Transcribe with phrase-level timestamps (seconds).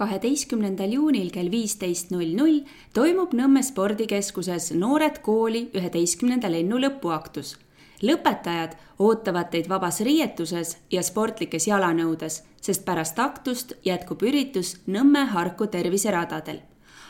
[0.00, 2.62] kaheteistkümnendal juunil kell viisteist null null
[2.96, 7.58] toimub Nõmme spordikeskuses Noored kooli üheteistkümnenda lennu lõpuaktus.
[8.02, 15.66] lõpetajad ootavad teid vabas riietuses ja sportlikes jalanõudes, sest pärast aktust jätkub üritus Nõmme Harku
[15.66, 16.60] terviseradadel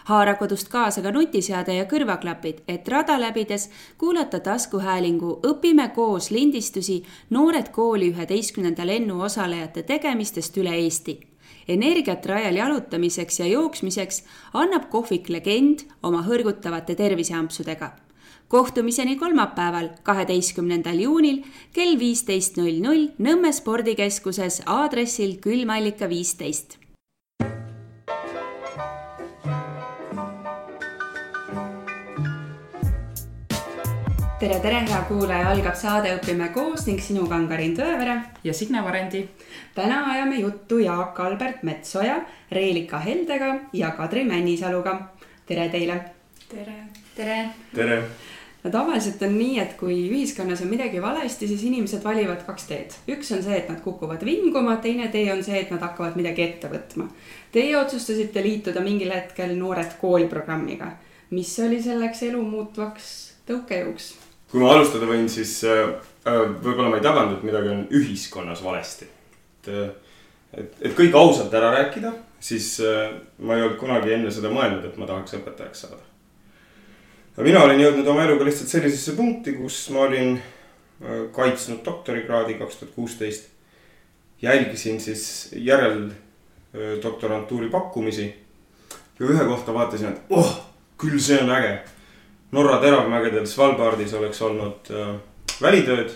[0.04, 3.68] haara kodust kaasa ka nutiseade ja kõrvaklapid, et rada läbides
[3.98, 11.29] kuulata taskuhäälingu Õpime koos lindistusi Noored kooli üheteistkümnenda lennu osalejate tegemistest üle Eesti.
[11.70, 17.92] Energiat rajal jalutamiseks ja jooksmiseks annab kohvik Legend oma hõrgutavate terviseampsudega.
[18.50, 26.79] Kohtumiseni kolmapäeval, kaheteistkümnendal juunil kell viisteist null null Nõmme spordikeskuses aadressil Külmallika viisteist
[34.40, 38.14] tere, tere, hea kuulaja, algab saade Õpime koos ning sinuga on Karin Tõevere.
[38.44, 39.28] ja Signe Varendi.
[39.74, 45.10] täna ajame juttu Jaak-Albert Metsoja, Reelika Heldega ja Kadri Männisaluga.
[45.46, 46.00] tere teile.
[46.48, 46.72] tere.
[47.16, 47.50] tere.
[47.74, 48.02] tere.
[48.64, 52.96] no tavaliselt on nii, et kui ühiskonnas on midagi valesti, siis inimesed valivad kaks teed.
[53.08, 56.42] üks on see, et nad kukuvad vinguma, teine tee on see, et nad hakkavad midagi
[56.42, 57.10] ette võtma.
[57.52, 60.92] Teie otsustasite liituda mingil hetkel Noored kooli programmiga.
[61.30, 63.12] mis oli selleks elu muutvaks
[63.46, 64.19] tõukejõuks?
[64.50, 65.92] Kui ma alustada võin, siis äh,
[66.26, 69.06] äh, võib-olla ma ei tabanud, et midagi on ühiskonnas valesti.
[69.06, 69.90] et, äh,
[70.52, 72.80] et, et kõik ausalt ära rääkida, siis
[73.38, 76.02] ma ei olnud kunagi enne seda mõelnud, et ma tahaks õpetajaks saada.
[77.36, 80.28] aga mina olin jõudnud oma eluga lihtsalt sellisesse punkti, kus ma olin
[81.32, 83.44] kaitsnud doktorikraadi kaks tuhat kuusteist.
[84.42, 88.34] jälgisin siis järeldoktorantuuri pakkumisi.
[89.20, 90.60] ja ühe kohta vaatasin, et oh,
[90.98, 91.78] küll see on äge
[92.50, 95.14] Norra teravmägedel Svalbardis oleks olnud äh,
[95.62, 96.10] välitööd.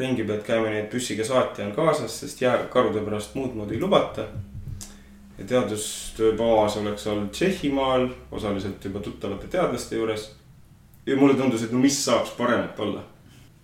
[0.00, 3.80] ringi pead käima nii, et püssiga saatja on kaasas, sest jääkarude pärast muud moodi ei
[3.80, 4.26] lubata.
[5.38, 10.36] ja teadustöö baas oleks olnud Tšehhimaal, osaliselt juba tuttavate teadlaste juures.
[11.06, 13.04] ja mulle tundus, et no mis saaks paremat olla.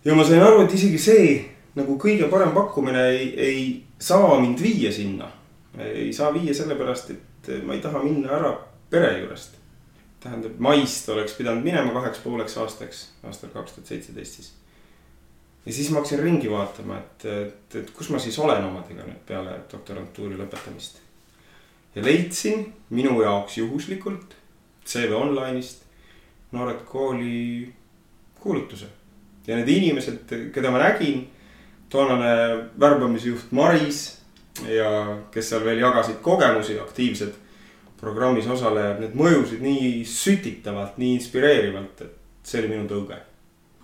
[0.04, 4.62] ja ma sain aru, et isegi see nagu kõige parem pakkumine ei, ei saa mind
[4.62, 5.28] viia sinna.
[5.78, 8.56] ei saa viia sellepärast, et ma ei taha minna ära
[8.90, 9.65] pere juurest
[10.20, 14.52] tähendab, maist oleks pidanud minema kaheks pooleks aastaks, aastal kaks tuhat seitseteist siis.
[15.66, 19.22] ja siis ma hakkasin ringi vaatama, et, et, et kus ma siis olen omadega nüüd
[19.28, 21.00] peale doktorantuuri lõpetamist.
[21.94, 24.36] ja leidsin minu jaoks juhuslikult
[24.86, 25.84] CV Online'ist
[26.52, 27.72] Noored Kooli
[28.40, 28.86] kuulutuse.
[29.46, 31.26] ja need inimesed, keda ma nägin,
[31.90, 34.06] toonane värbamisjuht Maris
[34.66, 34.88] ja
[35.30, 37.34] kes seal veel jagasid kogemusi, aktiivsed
[38.06, 43.18] programmis osalejad, need mõjusid nii sütitavalt, nii inspireerivalt, et see oli minu tõuge.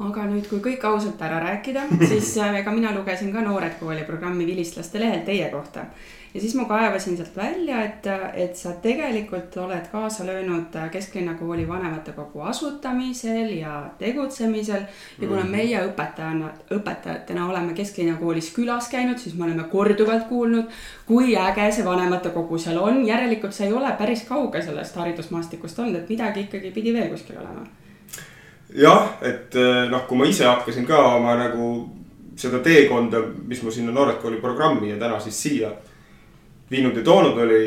[0.01, 4.05] Aga nüüd, kui kõik ausalt ära rääkida, siis äh, ega mina lugesin ka Noored Kooli
[4.09, 5.87] programmi vilistlaste lehel teie kohta
[6.35, 11.69] ja siis ma kaevasin sealt välja, et, et sa tegelikult oled kaasa löönud Kesklinna kooli
[11.69, 14.81] vanematekogu asutamisel ja tegutsemisel.
[15.21, 15.51] ja kuna mhm.
[15.51, 20.73] meie õpetajana, õpetajatena oleme Kesklinna koolis külas käinud, siis me oleme korduvalt kuulnud,
[21.07, 23.07] kui äge see vanematekogu seal on.
[23.07, 27.37] järelikult sa ei ole päris kauge sellest haridusmaastikust olnud, et midagi ikkagi pidi veel kuskil
[27.37, 27.67] olema.
[28.77, 29.57] Jah, et
[29.91, 31.73] noh, kui ma ise hakkasin ka oma nagu
[32.37, 35.71] seda teekonda, mis ma sinna Noored Kooli programmi ja täna siis siia
[36.71, 37.63] viinud ja toonud, oli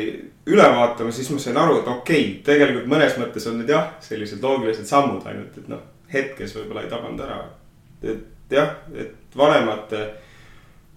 [0.46, 3.92] üle vaatama, siis ma sain aru, et okei okay,, tegelikult mõnes mõttes on need jah,
[4.02, 7.40] sellised loogilised sammud ainult, et noh, hetkes võib-olla ei tabanud ära.
[8.02, 10.06] et jah, et vanemate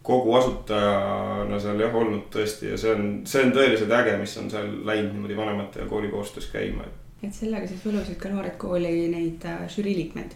[0.06, 4.50] kogu asutajana seal jah olnud tõesti ja see on, see on tõeliselt äge, mis on
[4.50, 6.86] seal läinud niimoodi vanemate ja kooli koostöös käima.
[6.86, 10.36] et sellega siis võlusid ka noored kooli neid äh, žürii liikmeid.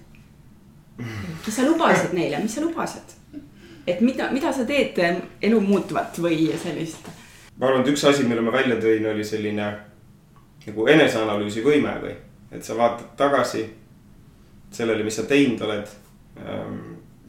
[0.99, 3.17] mis sa lubasid neile, mis sa lubasid?
[3.87, 4.99] et mida, mida sa teed
[5.41, 7.07] elu muutvat või sellist
[7.57, 9.69] ma arvan, et üks asi, mille ma välja tõin, oli selline
[10.63, 12.13] nagu eneseanalüüsi võime või,
[12.51, 13.65] et sa vaatad tagasi
[14.73, 15.95] sellele, mis sa teinud oled
[16.41, 16.81] ähm,.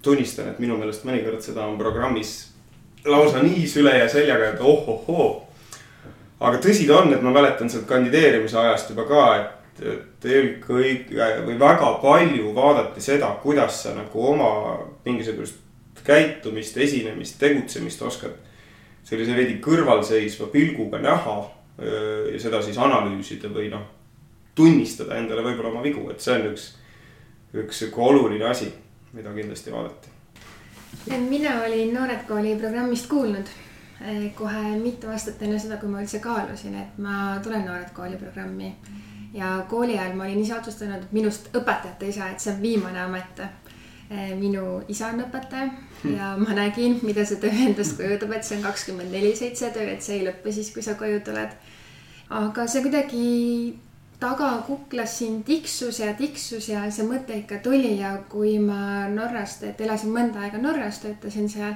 [0.04, 2.34] tunnistan, et minu meelest mõnikord seda on programmis
[3.08, 5.43] lausa nii süle ja seljaga, et ohohoo.
[6.44, 11.28] Aga tõsi ta on, et ma mäletan sealt kandideerimise ajast juba ka, et, et eelkõige
[11.46, 14.50] või väga palju vaadati seda, kuidas sa nagu oma
[15.06, 15.60] mingisugust
[16.04, 18.34] käitumist, esinemist, tegutsemist oskad
[19.04, 21.36] sellise veidi kõrvalseisva pilguga näha
[22.32, 23.84] ja seda siis analüüsida või noh,
[24.54, 26.68] tunnistada endale võib-olla oma vigu, et see on üks,
[27.64, 28.70] üks sihuke oluline asi,
[29.16, 30.12] mida kindlasti vaadati.
[31.28, 33.50] mina olin Noored Kooli programmist kuulnud
[34.36, 38.74] kohe mitu aastat enne seda, kui ma üldse kaalusin, et ma tulen Noored Kooli programmi.
[39.34, 42.60] ja kooli ajal ma olin ise otsustanud, et minust õpetajat ei saa, et see on
[42.62, 43.40] viimane amet
[44.10, 45.70] Eh, minu isa on õpetaja
[46.12, 49.86] ja ma nägin, mida see töö endast kujutab, et see on kakskümmend neli seitse töö,
[49.94, 51.54] et see ei lõpe siis, kui sa koju tuled.
[52.28, 53.24] aga see kuidagi
[54.20, 59.80] tagakuklas siin tiksus ja tiksus ja see mõte ikka tuli ja kui ma Norrast, et
[59.80, 61.74] elasin mõnda aega Norras, töötasin seal.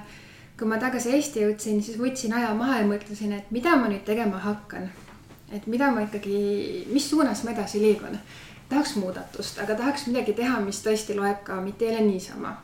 [0.59, 4.05] Kui ma tagasi Eesti jõudsin, siis võtsin aja maha ja mõtlesin, et mida ma nüüd
[4.05, 4.91] tegema hakkan.
[5.53, 8.19] et mida ma ikkagi, mis suunas ma edasi liigun.
[8.69, 12.57] tahaks muudatust, aga tahaks midagi teha, mis tõesti loeb ka, mitte ei ole niisama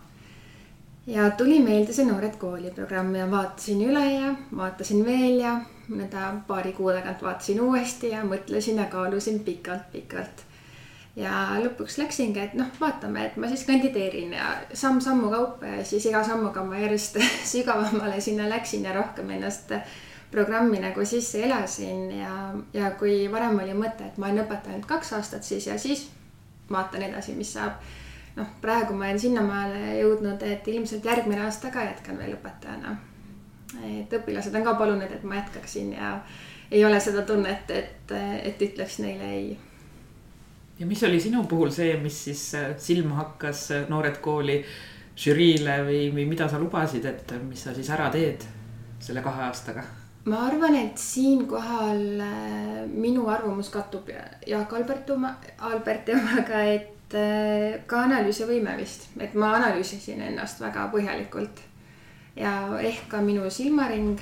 [1.06, 5.58] ja tuli meelde see Noored Kooli programm ja vaatasin üle ja vaatasin veel ja
[5.88, 10.44] mõnda paari kuu tagant vaatasin uuesti ja mõtlesin ja kaalusin pikalt-pikalt.
[11.16, 16.06] Ja lõpuks läksingi, et noh, vaatame, et ma siis kandideerin ja samm-sammu kaupa ja siis
[16.10, 17.20] iga sammuga ma järjest
[17.52, 19.76] sügavamale sinna läksin ja rohkem ennast
[20.34, 22.32] programmi nagu sisse elasin ja,
[22.74, 26.08] ja kui varem oli mõte, et ma olen õpetanud kaks aastat siis ja siis
[26.70, 27.78] vaatan edasi, mis saab
[28.36, 32.96] noh, praegu ma olen sinnamaale jõudnud, et ilmselt järgmine aasta ka jätkan veel õpetajana.
[33.84, 36.16] et õpilased on ka palunud, et ma jätkaksin ja
[36.70, 38.12] ei ole seda tunnet, et,
[38.42, 39.58] et ütleks neile ei.
[40.78, 44.58] Ja mis oli sinu puhul see, mis siis äh, silma hakkas äh, Noored Kooli
[45.16, 48.46] žüriile või, või mida sa lubasid, et mis sa siis ära teed
[49.02, 49.84] selle kahe aastaga?
[50.24, 54.08] ma arvan, et siinkohal äh, minu arvamus kattub
[54.46, 55.36] Jaak Albertuma,
[55.70, 56.90] Alberti omaga, et
[57.86, 61.60] ka analüüsivõime vist, et ma analüüsisin ennast väga põhjalikult.
[62.34, 62.50] ja
[62.80, 64.18] ehk ka minu silmaring,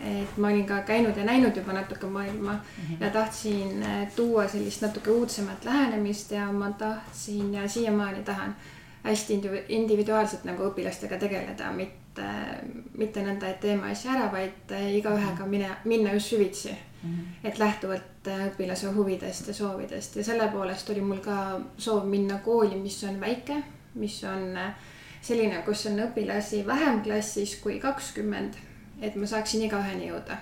[0.00, 3.04] et ma olin ka käinud ja näinud juba natuke maailma mm -hmm.
[3.04, 8.56] ja tahtsin eh, tuua sellist natuke uudsemat lähenemist ja ma tahtsin ja siiamaani tahan
[9.02, 12.24] hästi individuaalselt nagu õpilastega tegeleda, mitte,
[12.98, 16.70] mitte nõnda, et teeme asja ära, vaid eh, igaühega mine, minna just süvitsi
[17.02, 17.10] mm.
[17.10, 17.48] -hmm.
[17.48, 22.36] et lähtuvalt Äh, õpilase huvidest ja soovidest ja selle poolest oli mul ka soov minna
[22.44, 23.56] kooli, mis on väike,
[23.98, 24.76] mis on äh,
[25.18, 28.54] selline, kus on õpilasi vähem klassis kui kakskümmend,
[29.02, 30.38] et ma saaksin igaüheni jõuda.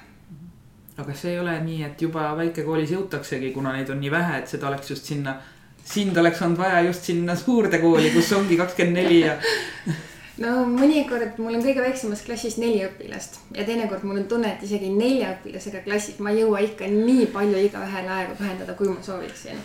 [1.01, 4.51] aga see ei ole nii, et juba väikekoolis jõutaksegi, kuna neid on nii vähe, et
[4.53, 5.39] seda oleks just sinna,
[5.85, 9.39] sind oleks olnud vaja just sinna suurde kooli, kus ongi kakskümmend neli ja
[10.41, 14.63] no mõnikord mul on kõige väiksemas klassis neli õpilast ja teinekord mul on tunne, et
[14.65, 19.03] isegi nelja õpilasega klassis ma ei jõua ikka nii palju igaühele aega pühendada, kui ma
[19.05, 19.61] sooviksin.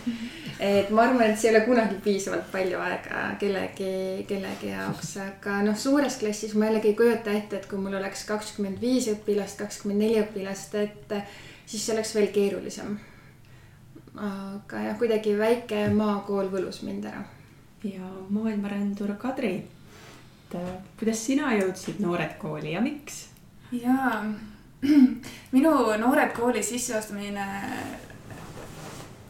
[0.60, 5.62] et ma arvan, et see ei ole kunagi piisavalt palju aega kellegi, kellegi jaoks, aga
[5.66, 9.60] noh, suures klassis ma jällegi ei kujuta ette, et kui mul oleks kakskümmend viis õpilast,
[9.62, 11.16] kakskümmend neli õpilast, et
[11.64, 12.98] siis see oleks veel keerulisem.
[14.16, 17.24] aga jah, kuidagi väike maakool võlus mind ära.
[17.84, 19.54] ja maailmarändur Kadri
[20.46, 23.26] et äh, kuidas sina jõudsid Noored Kooli ja miks?
[23.72, 24.22] jaa,
[25.56, 27.46] minu Noored Kooli sisseastumine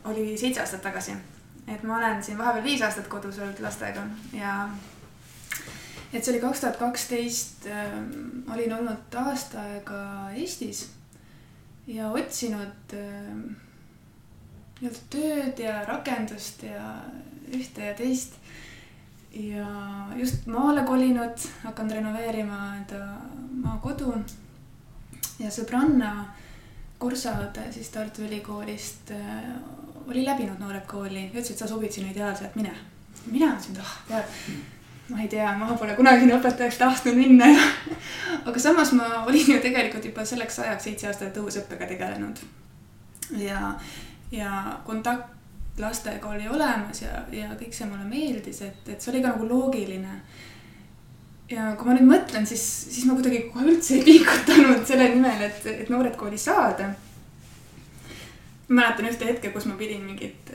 [0.04, 1.16] oli seitse aastat tagasi.
[1.66, 4.68] et ma olen siin vahepeal viis aastat kodus olnud lastega ja
[6.12, 10.02] et see oli kaks tuhat kaksteist, ähm, olin olnud aasta aega
[10.36, 10.86] Eestis
[11.86, 13.56] ja otsinud ähm,
[14.80, 16.90] nii-öelda tööd ja rakendust ja
[17.56, 18.36] ühte ja teist
[19.36, 19.66] ja
[20.16, 23.00] just maale kolinud, hakanud renoveerima enda
[23.62, 24.14] maakodu.
[25.38, 26.12] ja sõbranna
[26.98, 29.50] kursaõde siis Tartu Ülikoolist äh,
[30.08, 32.72] oli läbinud Noored Kooli, ütles, et sa sobid sinna ideaalselt, mine.
[33.26, 34.64] mina mõtlesin, et ah, tead,
[35.10, 37.68] ma ei tea, ma pole kunagi õpetajaks tahtnud minna ja
[38.48, 42.40] aga samas ma olin ju tegelikult juba selleks ajaks seitse aastat õhusõppega tegelenud.
[43.36, 43.74] ja,
[44.32, 45.35] ja kontakt
[45.78, 49.48] lastega oli olemas ja, ja kõik see mulle meeldis, et, et see oli ka nagu
[49.48, 50.20] loogiline.
[51.50, 55.44] ja kui ma nüüd mõtlen, siis, siis ma kuidagi kohe üldse ei pingutanud selle nimel,
[55.48, 56.94] et, et noored kooli saada.
[58.68, 60.50] mäletan ühte hetke, kus ma pidin mingit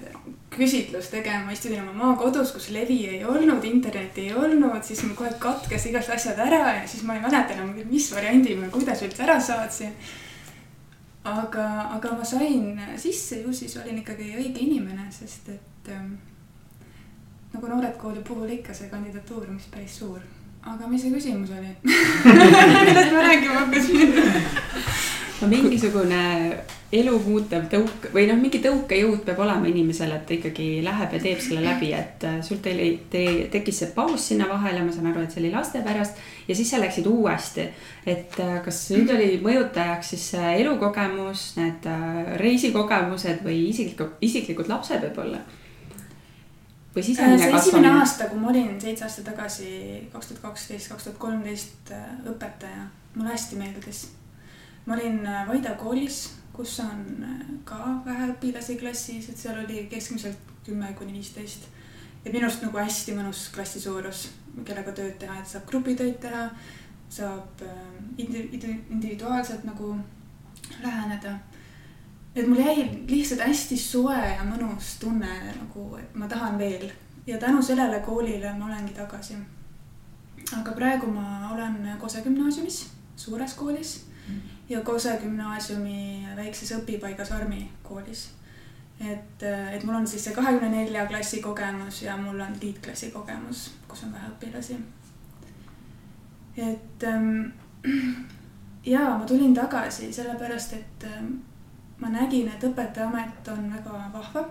[0.52, 5.32] küsitlust tegema, istusin oma maakodus, kus levi ei olnud, internetti ei olnud, siis mul kohe
[5.40, 9.24] katkes igast asjad ära ja siis ma ei mäleta enam, mis variandi ma, kuidas üldse
[9.24, 9.96] ära saatsin
[11.24, 16.14] aga, aga ma sain sisse ju siis olin ikkagi õige inimene, sest et ähm,
[17.54, 20.20] nagu Noored Kooli puhul ikka see kandidatuur, mis päris suur.
[20.62, 24.14] aga mis see küsimus oli millest ma rääkima hakkasin
[25.42, 26.22] no mingisugune
[26.92, 31.22] elu muutev tõuk või noh, mingi tõukejõud peab olema inimesel, et ta ikkagi läheb ja
[31.24, 32.82] teeb selle läbi, et äh, sul teil
[33.12, 36.20] te, tekkis see paus sinna vahele, ma saan aru, et see oli laste pärast
[36.50, 37.70] ja siis sa läksid uuesti.
[38.06, 45.08] et äh, kas nüüd oli mõjutajaks siis elukogemus, need äh, reisikogemused või isiklikud, isiklikud lapsed
[45.08, 45.42] võib-olla?
[46.92, 47.62] või sisemine kasvamine?
[47.64, 49.70] esimene aasta, kui ma olin seitse aastat tagasi,
[50.12, 51.94] kaks tuhat kaksteist, kaks tuhat kolmteist
[52.28, 54.10] õpetaja, mulle hästi meeldis.
[54.86, 60.52] Ma olin Vaida koolis kus on äh, ka vähe õpilasi klassis, et seal oli keskmiselt
[60.66, 61.68] kümme kuni viisteist.
[62.26, 64.28] et minu arust nagu hästi mõnus klassi suurus,
[64.66, 66.50] kellega tööd teha, et saab grupitöid teha,
[67.10, 67.80] saab äh,
[68.20, 69.96] individuaalselt nagu
[70.84, 71.40] läheneda.
[72.36, 76.92] et mul jäi lihtsalt hästi soe ja mõnus tunne nagu, et ma tahan veel
[77.28, 79.40] ja tänu sellele koolile ma olengi tagasi.
[80.60, 82.86] aga praegu ma olen Kose gümnaasiumis,
[83.16, 84.00] suures koolis
[84.72, 88.30] ja Kose gümnaasiumi väikses õpipaigas Armi koolis.
[89.02, 93.72] et, et mul on siis see kahekümne nelja klassi kogemus ja mul on liitklassi kogemus,
[93.88, 94.78] kus on vähe õpilasi.
[96.58, 97.52] et ähm,
[98.94, 101.34] ja ma tulin tagasi sellepärast, et ähm,
[102.00, 104.48] ma nägin, et õpetajaamet on väga vahva.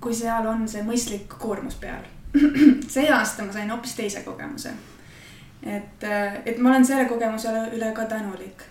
[0.00, 2.04] kui seal on see mõistlik koormus peal.
[2.94, 4.72] see aasta ma sain hoopis teise kogemuse.
[5.66, 8.62] Et, äh, et ma olen selle kogemuse üle ka tänulik.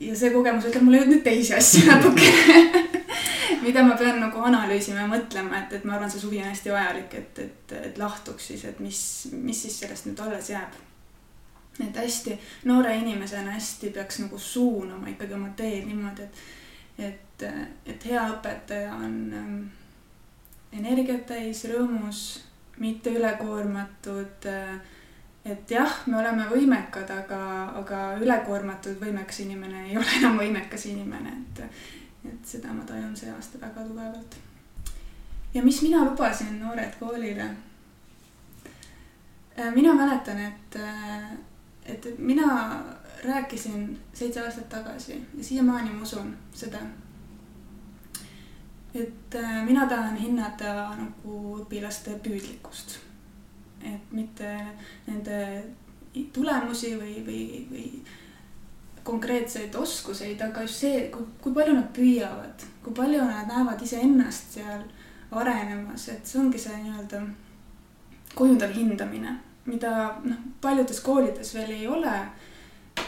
[0.00, 2.84] ja see kogemus ütleb mulle nüüd teisi asju natukene
[3.64, 6.70] mida ma pean nagu analüüsima ja mõtlema, et, et ma arvan, see suvi on hästi
[6.70, 9.00] vajalik, et, et, et lahtuks siis, et mis,
[9.32, 10.76] mis siis sellest nüüd alles jääb
[11.86, 16.26] et hästi noore inimesena hästi peaks nagu suunama ikkagi oma teed niimoodi,
[16.98, 17.44] et, et,
[17.86, 19.58] et hea õpetaja on ähm,
[20.72, 22.24] energiat täis, rõõmus,
[22.78, 24.80] mitte ülekoormatud äh,
[25.44, 27.40] et jah, me oleme võimekad, aga,
[27.80, 31.64] aga ülekoormatud võimekas inimene ei ole enam võimekas inimene, et,
[32.28, 34.38] et seda ma tajun see aasta väga tugevalt.
[35.54, 37.50] ja mis mina lubasin Noored Koolile?
[39.58, 41.30] Äh, mina mäletan, et äh,
[41.88, 42.80] et mina
[43.24, 46.78] rääkisin seitse aastat tagasi ja siiamaani ma usun seda.
[48.94, 52.98] Et äh, mina tahan hinnata nagu õpilaste püüdlikkust.
[53.84, 54.48] et mitte
[55.06, 55.64] nende
[56.32, 58.02] tulemusi või, või, või
[59.06, 64.82] konkreetseid oskuseid, aga just see, kui palju nad püüavad, kui palju nad näevad iseennast seal
[65.30, 67.22] arenemas, et see ongi see nii-öelda
[68.34, 69.36] kujundav hindamine
[69.68, 69.92] mida
[70.24, 72.14] noh, paljudes koolides veel ei ole.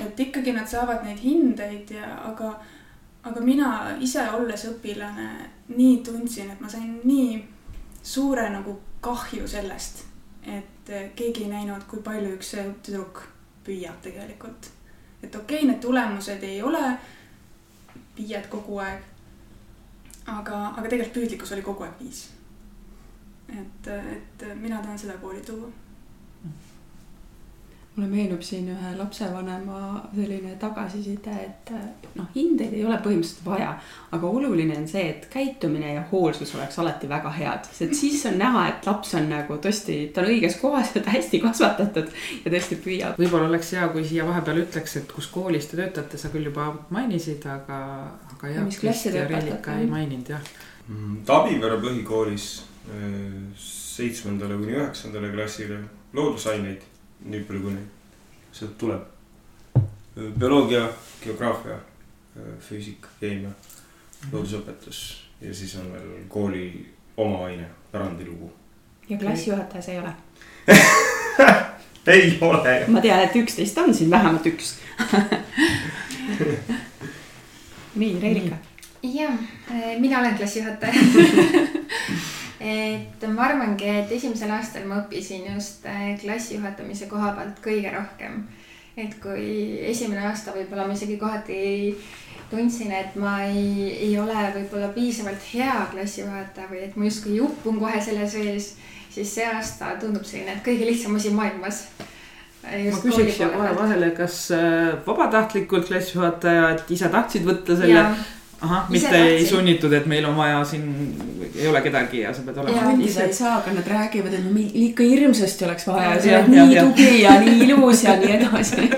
[0.01, 2.53] et ikkagi nad saavad neid hindeid ja, aga,
[3.23, 5.29] aga mina ise olles õpilane
[5.69, 7.41] nii tundsin, et ma sain nii
[8.03, 10.05] suure nagu kahju sellest,
[10.47, 13.23] et keegi ei näinud, kui palju üks tüdruk
[13.65, 14.71] püüab tegelikult.
[15.23, 16.81] et okei okay,, need tulemused ei ole
[18.17, 19.03] viied kogu aeg.
[20.27, 22.31] aga, aga tegelikult püüdlikkus oli kogu aeg viis.
[23.49, 23.87] et,
[24.17, 25.69] et mina tahan seda kooli tuua
[27.97, 29.79] mulle meenub siin ühe lapsevanema
[30.15, 31.73] selline tagasiside, et
[32.15, 33.73] noh, hindeid ei ole põhimõtteliselt vaja,
[34.15, 38.39] aga oluline on see, et käitumine ja hoolsus oleks alati väga head, sest siis on
[38.39, 42.55] näha, et laps on nagu tõesti, ta on õiges kohas ja ta hästi kasvatatud ja
[42.55, 43.19] tõesti püüab.
[43.19, 46.71] võib-olla oleks hea, kui siia vahepeal ütleks, et kus koolis te töötate, sa küll juba
[46.95, 47.81] mainisid, aga,
[48.37, 48.69] aga jah.
[48.69, 49.79] mis klassi te õpetate?
[49.83, 50.53] ei maininud jah.
[50.87, 52.47] Mm, Tabivere põhikoolis
[52.87, 55.83] äh, seitsmendale kuni üheksandale klassile
[56.15, 56.90] loodusaineid
[57.25, 57.89] nii palju, kui neid
[58.53, 59.03] sealt tuleb.
[60.39, 60.89] bioloogia,
[61.23, 61.77] geograafia,
[62.61, 63.51] füüsika, keemia,
[64.33, 65.03] loodusõpetus
[65.41, 66.65] ja siis on veel kooli
[67.17, 68.53] oma aine, pärandilugu.
[69.09, 70.13] ja klassijuhataja see ei ole
[72.07, 72.85] ei ole.
[72.89, 74.75] ma tean, et üksteist on siin vähemalt üks
[78.01, 78.57] nii, Reelika.
[79.03, 79.35] jah,
[79.99, 80.93] mina olen klassijuhataja
[82.61, 87.93] et ma arvangi, et esimesel aastal ma õppisin just äh, klassi juhatamise koha pealt kõige
[87.95, 88.43] rohkem.
[89.01, 91.61] et kui esimene aasta võib-olla ma isegi kohati
[92.51, 97.79] tundsin, et ma ei, ei ole võib-olla piisavalt hea klassijuhataja või et ma justkui upun
[97.81, 98.75] kohe selle sees,
[99.15, 101.85] siis see aasta tundub selline, et kõige lihtsam asi maailmas.
[102.61, 108.05] Ma küsiks siia kohe vahele, kas äh, vabatahtlikult klassijuhataja, et ise tahtsid võtta selle ja
[108.61, 110.85] ahah, mitte ei sunnitud, et meil on vaja siin,
[111.55, 112.85] ei ole kedagi ja sa pead olema.
[112.91, 116.53] hundida ei saa, aga nad räägivad, et meil ikka hirmsasti oleks vaja ja sa oled
[116.55, 118.87] nii ja, tubli ja nii ilus ja nii edasi.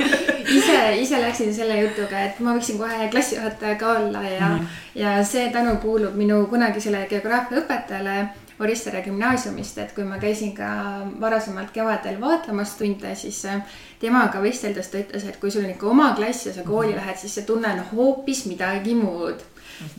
[0.53, 4.81] Ise, ise läksin selle jutuga, et ma võiksin kohe klassijuhataja ka olla ja mm, -hmm.
[5.01, 8.17] ja see tänu kuulub minu kunagisele geograafiaõpetajale
[8.61, 10.67] Orissare gümnaasiumist, et kui ma käisin ka
[11.21, 13.41] varasemalt kevadel vaatamas tunde, siis
[14.01, 17.17] temaga vesteldes ta ütles, et kui sul on ikka oma klass ja sa kooli lähed,
[17.17, 19.41] siis see tunne on hoopis midagi muud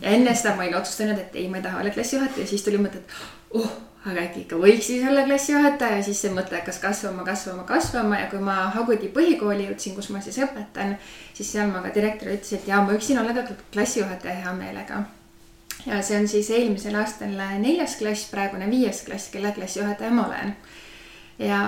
[0.02, 2.82] ja enne seda ma olin otsustanud, et ei, ma ei taha olla klassijuhataja, siis tuli
[2.82, 3.72] mõte, et oh,
[4.04, 5.98] aga äkki ikka võiks siis olla klassijuhataja.
[6.00, 8.20] Ja siis see mõte hakkas kasvama, kasvama, kasvama.
[8.20, 10.98] Ja kui ma Hagudi põhikooli jõudsin, kus ma siis õpetan,
[11.34, 15.04] siis seal ma ka direktorile ütlesin, et jaa, ma võiksin olla ka klassijuhataja hea meelega.
[15.86, 20.54] ja see on siis eelmisel aastal neljas klass, praegune viies klass, kelle klassijuhataja ma olen
[21.40, 21.60] ja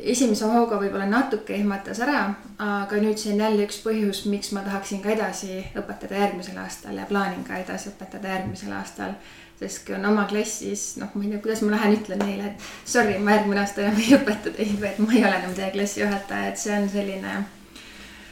[0.00, 2.24] esimese hooga võib-olla natuke ehmatas ära,
[2.58, 6.98] aga nüüd see on jälle üks põhjus, miks ma tahaksin ka edasi õpetada järgmisel aastal
[6.98, 9.14] ja plaanin ka edasi õpetada järgmisel aastal.
[9.62, 12.64] sest kui on oma klassis, noh, ma ei tea, kuidas ma lähen, ütlen neile, et
[12.84, 15.68] sorry, ma järgmine aasta enam ei õpeta teid või et ma ei ole enam teie
[15.76, 17.34] klassijuhataja, et see on selline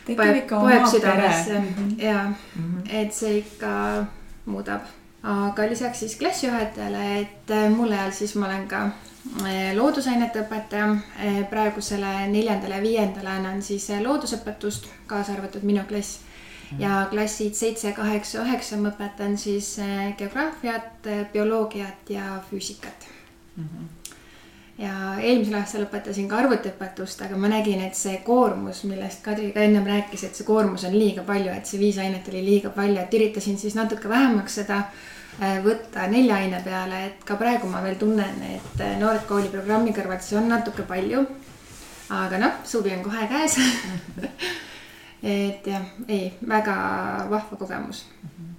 [0.09, 1.61] poeb, poeb südamesse
[1.99, 2.89] ja mm -hmm.
[3.03, 3.71] et see ikka
[4.47, 4.91] muudab.
[5.23, 8.89] aga lisaks siis klassijuhatajale, et mul ajal siis ma olen ka
[9.77, 10.89] loodusainete õpetaja.
[11.21, 16.21] Äh, praegusele neljandale ja viiendale annan siis loodusõpetust, kaasa arvatud minu klass
[16.71, 16.83] mhm.
[16.83, 19.77] ja klassid seitse, kaheksa, üheksa ma õpetan siis
[20.19, 23.09] geograafiat, bioloogiat ja füüsikat
[23.57, 23.65] mm.
[23.65, 23.89] -hmm
[24.81, 29.61] ja eelmisel aastal õpetasin ka arvutiõpetust, aga ma nägin, et see koormus, millest Kadri ka
[29.61, 32.97] ennem rääkis, et see koormus on liiga palju, et see viis ainet oli liiga palju,
[32.97, 35.03] et üritasin siis natuke vähemaks seda äh,
[35.65, 39.95] võtta nelja aine peale, et ka praegu ma veel tunnen, et äh, Noored Kooli programmi
[39.97, 41.25] kõrvalt see on natuke palju.
[42.11, 43.57] aga noh, suvi on kohe käes
[45.23, 46.77] et jah, ei, väga
[47.31, 48.07] vahva kogemus.
[48.21, 48.51] -hmm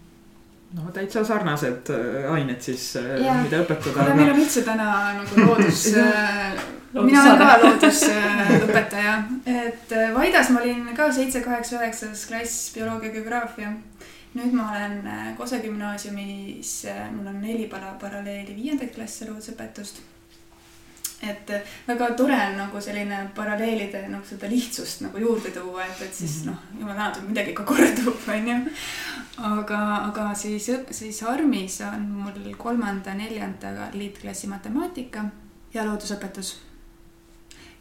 [0.73, 3.95] no täitsa sarnased äh, ained siis, äh, mida õpetada.
[3.97, 6.61] kuule, meil on üldse täna nagu loodus äh,
[6.95, 9.15] mina olen ka loodusõpetaja,
[9.65, 13.73] et Vaidas ma olin ka seitse, kaheksa, üheksas klass bioloogia, geograafia.
[14.33, 15.01] Nüüd ma olen
[15.37, 16.71] Kose gümnaasiumis,
[17.15, 19.99] mul on neli pala paralleeli viiendaid klasse loodusõpetust
[21.21, 21.51] et
[21.87, 26.41] väga tore on nagu selline paralleelide nagu seda lihtsust nagu juurde tuua, et, et siis
[26.41, 26.49] mhm.
[26.49, 28.57] noh, jumal tänatud, midagi ikka kordub, onju.
[29.51, 35.25] aga, aga siis, siis Armis on mul kolmanda, neljanda liitklassi matemaatika
[35.73, 36.55] ja loodusõpetus.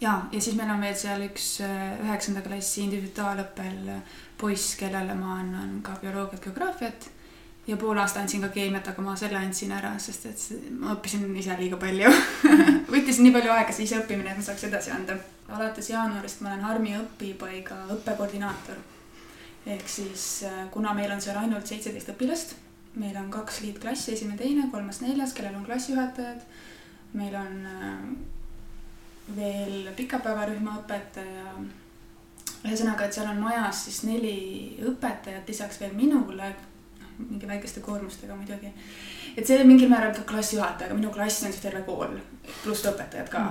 [0.00, 3.94] ja, ja siis meil on veel seal üks üheksanda klassi individuaalõppel
[4.40, 7.10] poiss, kellele ma annan ka bioloogiat, geograafiat
[7.66, 10.44] ja pool aasta andsin ka keemiat, aga ma selle andsin ära, sest et
[10.78, 12.10] ma õppisin ise liiga palju
[12.94, 15.18] võttis nii palju aega see iseõppimine, et ma saaks edasi anda.
[15.50, 18.80] alates jaanuarist ma olen Harmi õpipaiga õppekoordinaator.
[19.66, 22.56] ehk siis äh, kuna meil on seal ainult seitseteist õpilast,
[22.94, 26.42] meil on kaks liitklassi, esimene, teine, kolmas, neljas, kellel on klassijuhatajad.
[27.12, 27.98] meil on äh,
[29.36, 31.54] veel pikapäevarühma õpetaja
[32.64, 34.34] ühesõnaga, et seal on majas siis neli
[34.84, 36.52] õpetajat lisaks veel minule,
[37.20, 38.72] mingi väikeste koormustega muidugi.
[39.36, 42.16] et see mingil määral ka klassijuhataja, aga minu klass on siis terve kool,
[42.64, 43.44] pluss õpetajad ka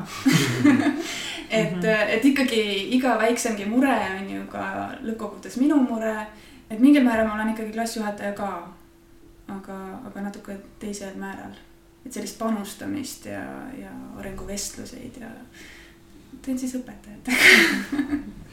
[1.60, 1.86] et, mhm.
[1.86, 2.62] et ikkagi
[2.98, 4.66] iga väiksemgi mure on ju ka
[5.02, 6.28] lõppkokkuvõttes minu mure.
[6.70, 8.52] et mingil määral ma olen ikkagi klassijuhataja ka.
[9.48, 11.58] aga, aga natuke teisel määral.
[12.06, 13.46] et sellist panustamist ja,
[13.78, 15.34] ja arenguvestluseid ja
[16.42, 18.20] teen siis õpetajatega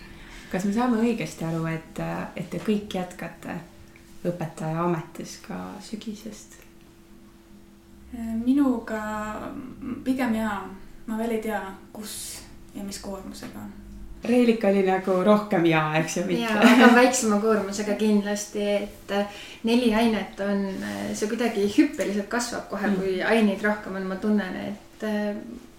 [0.53, 2.03] kas me saame õigesti aru, et,
[2.37, 3.59] et te kõik jätkate
[4.27, 6.63] õpetaja ametis ka sügisest?
[8.17, 8.99] minuga
[10.05, 10.61] pigem jaa,
[11.07, 11.59] ma veel ei tea,
[11.93, 12.15] kus
[12.73, 13.65] ja mis koormusega.
[14.27, 16.47] Reelika oli nagu rohkem jaa, eks ju, mitte?
[16.47, 19.13] jaa, aga väiksema koormusega kindlasti, et
[19.69, 20.65] neli ainet on,
[21.13, 24.86] see kuidagi hüppeliselt kasvab kohe mm., kui aineid rohkem on, ma tunnen, et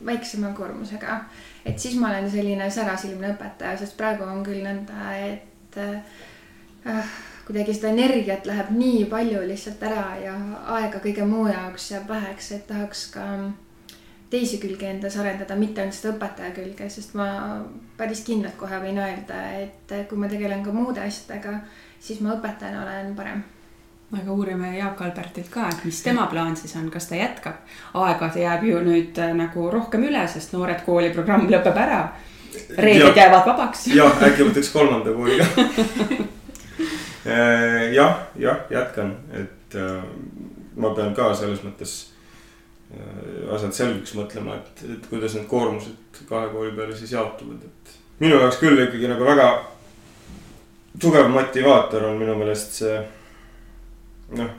[0.06, 1.20] väiksema koormusega.
[1.66, 7.16] et siis ma olen selline särasilmne õpetaja, sest praegu on küll nõnda, et äh,
[7.48, 10.36] kuidagi seda energiat läheb nii palju lihtsalt ära ja
[10.78, 13.26] aega kõige muu jaoks jääb väheks, et tahaks ka
[14.30, 17.28] teisi külgi endas arendada, mitte ainult seda õpetaja külge, sest ma
[17.98, 21.62] päris kindlalt kohe võin öelda, et kui ma tegelen ka muude asjadega,
[22.00, 23.46] siis ma õpetajana olen parem
[24.16, 27.60] aga uurime Jaak Albertilt ka, et mis tema plaan siis on, kas ta jätkab?
[27.94, 32.02] aega jääb ju nüüd äh, nagu rohkem üle, sest Noored Kooli programm lõpeb ära.
[32.78, 33.88] reeded jäävad vabaks.
[33.92, 36.26] jah, äkki võtaks kolmanda kooli ka
[37.28, 40.04] Äh, jah, jah, jätkan, et äh,
[40.80, 41.96] ma pean ka selles mõttes
[43.52, 47.98] asjad selgeks mõtlema, et, et kuidas need koormused kahe kooli peale siis jaotuvad, et.
[48.24, 49.48] minu jaoks küll ikkagi nagu väga
[51.04, 53.02] tugev motivaator on minu meelest see,
[54.36, 54.56] noh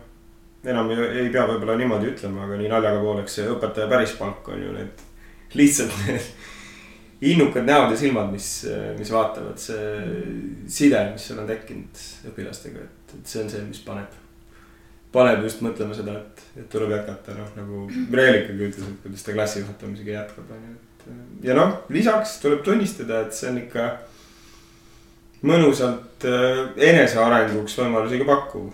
[0.69, 4.49] enam ei, ei pea võib-olla niimoodi ütlema, aga nii naljaga pooleks see õpetaja päris palk
[4.53, 5.05] on ju need
[5.59, 6.31] lihtsalt need
[7.33, 8.49] innukad näod ja silmad, mis,
[8.99, 9.87] mis vaatavad, see
[10.71, 14.13] side, mis seal on tekkinud õpilastega, et, et see on see, mis paneb.
[15.15, 19.35] paneb just mõtlema seda, et, et tuleb jätkata, noh nagu Reelikagi ütles, et kuidas ta
[19.35, 21.09] klassi juhatamisega jätkab, on ju, et.
[21.49, 23.89] ja noh, lisaks tuleb tunnistada, et see on ikka
[25.49, 28.71] mõnusalt äh, enesearenguks võimalusi ka pakkuv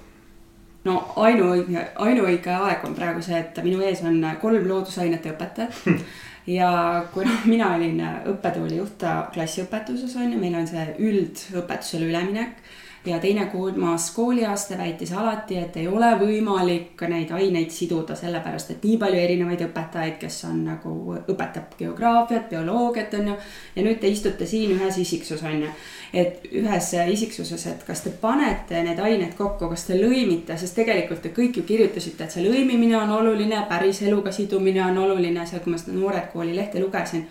[0.85, 6.05] no ainuõige, ainuõige aeg on praegu see, et minu ees on kolm loodusainete õpetajat
[6.59, 6.71] ja
[7.15, 8.01] kui noh, mina olin
[8.35, 12.65] õppetooli juht klassiõpetuses on ju, meil on see üldõpetusele üleminek
[13.07, 18.85] ja teine kolmas kooliaasta väitis alati, et ei ole võimalik neid aineid siduda, sellepärast et
[18.85, 23.37] nii palju erinevaid õpetajaid, kes on nagu, õpetab geograafiat, bioloogiat, on ju.
[23.77, 25.75] ja nüüd te istute siin ühes isiksus, on ju.
[26.15, 31.23] Et ühes isiksuses, et kas te panete need ained kokku, kas te lõimite, sest tegelikult
[31.23, 35.65] te kõik ju kirjutasite, et see lõimimine on oluline, päris eluga sidumine on oluline, seal,
[35.65, 37.27] kui ma seda Noored Kooli lehte lugesin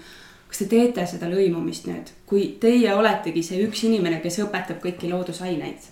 [0.54, 5.10] kas te teete seda lõimumist nüüd, kui teie oletegi see üks inimene, kes õpetab kõiki
[5.10, 5.89] loodusaineid?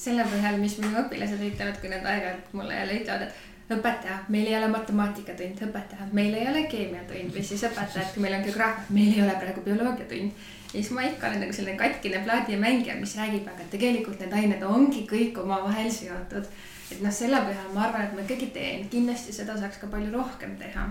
[0.00, 4.48] selle põhjal, mis minu õpilased ütlevad, kui nad aeg-ajalt mulle jälle ütlevad, et õpetaja, meil
[4.48, 8.94] ei ole matemaatikatund, õpetaja, meil ei ole keemiatund või siis õpetaja, et meil on geograafia,
[8.96, 10.48] meil ei ole praegu bioloogiatund.
[10.70, 14.62] Ja siis ma ikka olen nagu selline katkine plaadimängija, mis räägib, aga tegelikult need ained
[14.62, 16.46] ongi kõik omavahel seotud.
[16.90, 20.12] et noh, selle põhjal ma arvan, et ma ikkagi teen, kindlasti seda saaks ka palju
[20.14, 20.86] rohkem teha.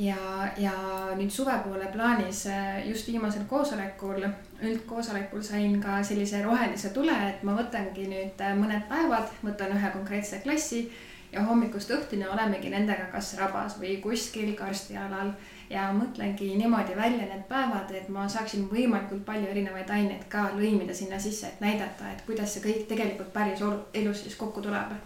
[0.00, 0.16] Ja,
[0.56, 0.72] ja
[1.18, 4.22] nüüd suvepoole plaanis äh, just viimasel koosolekul,
[4.62, 9.90] üldkoosolekul sain ka sellise rohelise tule, et ma võtangi nüüd äh, mõned päevad, võtan ühe
[9.96, 10.84] konkreetse klassi
[11.32, 15.34] ja hommikust õhtuni olemegi nendega kas rabas või kuskil karstialal
[15.70, 20.94] ja mõtlengi niimoodi välja need päevad, et ma saaksin võimalikult palju erinevaid aineid ka lõimida
[20.94, 23.62] sinna sisse, et näidata, et kuidas see kõik tegelikult päris
[23.94, 24.96] elus siis kokku tuleb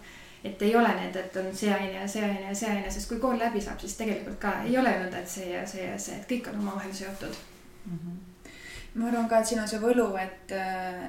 [0.44, 3.08] et ei ole need, et on see aine ja see aine ja see aine, sest
[3.08, 5.96] kui kool läbi saab, siis tegelikult ka ei ole nõnda, et see ja see ja
[5.98, 7.42] see, et kõik on omavahel seotud
[7.86, 7.98] mm.
[7.98, 8.22] -hmm
[8.94, 10.52] ma arvan ka, et siin on see võlu, et,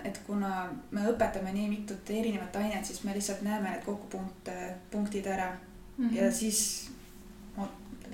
[0.10, 4.50] et kuna me õpetame nii mitut erinevat ainet, siis me lihtsalt näeme need kokkupunkt,
[4.91, 6.10] punktid ära mm.
[6.10, 6.15] -hmm.
[6.15, 6.89] ja siis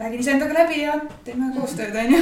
[0.02, 2.22] räägin iseendaga läbi ja teeme koostööd, on ju.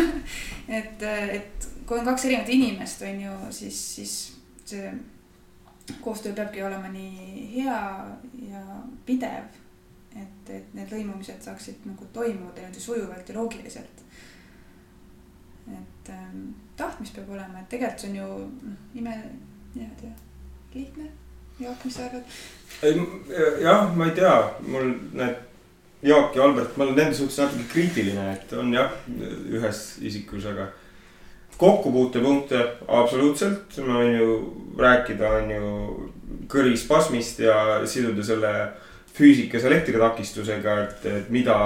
[0.79, 1.03] et,
[1.37, 4.17] et kui on kaks erinevat inimest, on ju, siis, siis
[4.69, 4.91] see
[6.01, 7.79] koostöö peabki olema nii hea
[8.49, 8.61] ja
[9.05, 9.55] pidev,
[10.15, 14.05] et, et need lõimumised saaksid nagu toimuda niimoodi sujuvalt ja loogiliselt.
[15.69, 18.27] et ähm, tahtmist peab olema, et tegelikult see on ju
[18.69, 19.17] noh, ime,
[19.75, 20.13] niimoodi
[20.73, 21.11] lihtne.
[21.59, 22.23] Jaak, mis sa arvad?
[23.61, 24.35] jah, ma ei tea,
[24.67, 25.48] mul need
[26.01, 28.93] Jaak ja Albert, ma olen nende suhtes natuke kriitiline, et on jah,
[29.51, 30.69] ühes isikus, aga
[31.59, 34.35] kokkupuutepunkte absoluutselt, ma võin ju
[34.79, 35.71] rääkida, on ju
[36.51, 37.57] kõrispasmist ja
[37.89, 38.53] siduda selle
[39.17, 41.57] füüsikas elektritakistusega, et, et mida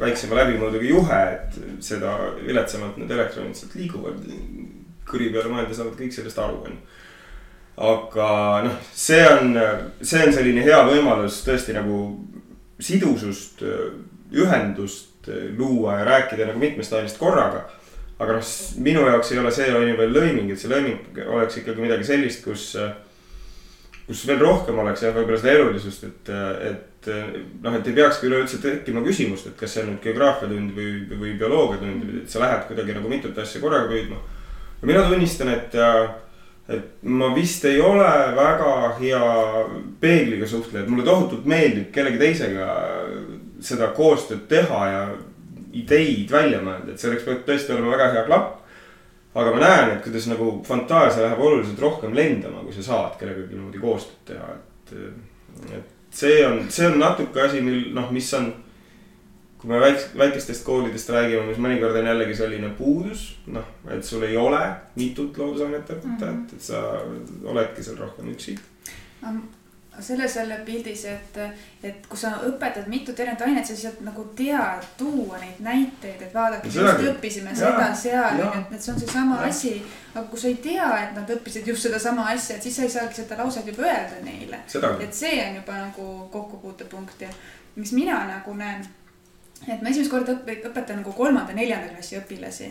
[0.00, 4.26] väiksema läbimõõduga juhe, et seda viletsamalt need elektronid sealt liiguvad.
[5.06, 6.82] kõri peale mõelda saavad kõik sellest aru, on ju.
[7.92, 8.28] aga
[8.66, 9.54] noh, see on,
[10.00, 12.02] see on selline hea võimalus tõesti nagu
[12.82, 13.62] sidusust,
[14.32, 17.66] ühendust luua ja rääkida nagu mitmest ainest korraga
[18.22, 18.50] aga noh,
[18.84, 22.06] minu jaoks ei ole see on ju veel lõiming, et see lõiming oleks ikkagi midagi
[22.06, 22.66] sellist, kus,
[24.06, 26.32] kus veel rohkem oleks jah, võib-olla seda elulisust, et,
[26.70, 27.10] et
[27.64, 31.34] noh, et ei peakski üleüldse tekkima küsimust, et kas see on nüüd geograafiatund või, või
[31.40, 34.20] bioloogiatund, et sa lähed kuidagi nagu mitut asja korraga püüdma.
[34.86, 35.74] mina tunnistan, et,
[36.68, 39.28] et ma vist ei ole väga hea
[40.00, 42.66] peegliga suhtleja, et mulle tohutult meeldib kellegi teisega
[43.62, 45.04] seda koostööd teha ja
[45.72, 48.58] ideid välja mõelda, et selleks peab tõesti olema väga hea klapp.
[49.34, 53.54] aga ma näen, et kuidas nagu fantaasia läheb oluliselt rohkem lendama, kui sa saad kellegagi
[53.56, 54.92] niimoodi koostööd teha, et.
[55.78, 58.52] et see on, see on natuke asi, mil noh, mis on.
[59.62, 64.26] Kui me väikest, väikestest koolidest räägime, mis mõnikord on jällegi selline puudus, noh, et sul
[64.26, 64.60] ei ole
[64.98, 66.54] mitut loodusainete õpetajat mm, -hmm.
[66.54, 68.58] et sa oledki seal rohkem üksi
[70.00, 71.36] selles jälle pildis, et,
[71.82, 76.34] et kui sa õpetad mitut erinevat ainet, sa lihtsalt nagu tead tuua neid näiteid, et
[76.34, 79.74] vaadake, just õppisime seda seal, et, et see on seesama asi.
[80.14, 82.94] aga kui sa ei tea, et nad õppisid just sedasama asja, et siis sa ei
[82.96, 84.62] saagi seda lauset juba öelda neile.
[85.04, 87.28] et see on juba nagu kokkupuutepunkt ja
[87.76, 88.88] mis mina nagu näen.
[89.68, 92.70] Et ma esimest korda õp-, õpetan nagu kolmanda-neljanda klassi õpilasi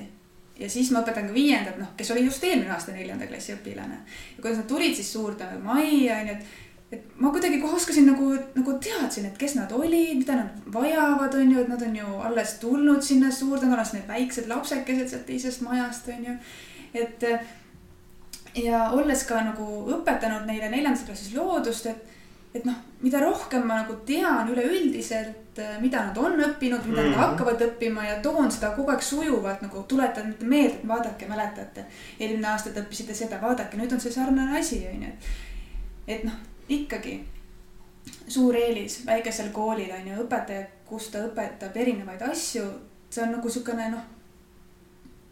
[0.59, 4.01] ja siis ma õpetan ka viiendat, noh, kes oli just eelmine aasta neljanda klassi õpilane.
[4.35, 8.33] ja kuidas nad tulid siis suurde majja, onju, et et ma kuidagi kohe oskasin nagu,
[8.51, 12.17] nagu teadsin, et kes nad olid, mida nad vajavad, on ju, et nad on ju
[12.27, 16.35] alles tulnud sinna suurde, nad on alles need väiksed lapsekesed sealt teisest majast, on ju.
[16.99, 17.23] et
[18.59, 22.10] ja olles ka nagu õpetanud neile neljandas klassis loodust, et,
[22.53, 27.09] et noh, mida rohkem ma nagu tean üleüldiselt, mida nad on õppinud, mida mm -hmm.
[27.09, 27.19] nad mhm.
[27.19, 31.85] hakkavad õppima ja toon seda kogu aeg sujuvalt nagu tuletan meelde, et vaadake, mäletate.
[32.19, 35.11] eelmine aasta te õppisite seda, vaadake, nüüd on see sarnane asi, on ju,
[36.07, 36.39] et, noh
[36.71, 37.25] ikkagi
[38.27, 42.63] suur eelis väikesel koolil on ju õpetaja, kus ta õpetab erinevaid asju.
[43.11, 44.03] see on nagu sihukene noh,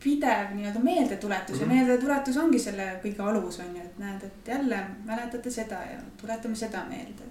[0.04, 1.62] pidev nii-öelda meeldetuletus mm -hmm.
[1.62, 1.76] ja mhm.
[1.76, 6.56] meeldetuletus ongi selle kõige alus on ju, et näed, et jälle mäletate seda ja tuletame
[6.56, 7.24] seda meelde.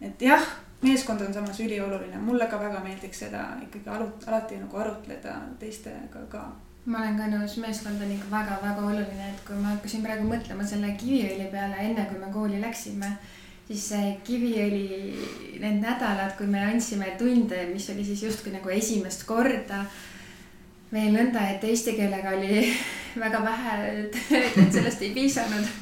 [0.00, 0.46] et jah,
[0.82, 6.26] meeskond on samas ülioluline, mulle ka väga meeldiks seda ikkagi alut-, alati nagu arutleda teistega
[6.28, 6.52] ka
[6.84, 10.66] ma olen ka nõus, meeskond on ikka väga-väga oluline, et kui ma hakkasin praegu mõtlema
[10.66, 13.12] selle Kiviõli peale, enne kui me kooli läksime,
[13.68, 14.88] siis see Kiviõli,
[15.62, 19.84] need nädalad, kui me andsime tunde, mis oli siis justkui nagu esimest korda
[20.92, 22.66] veel nõnda, et eesti keelega oli
[23.24, 25.72] väga vähe, et sellest ei piisanud,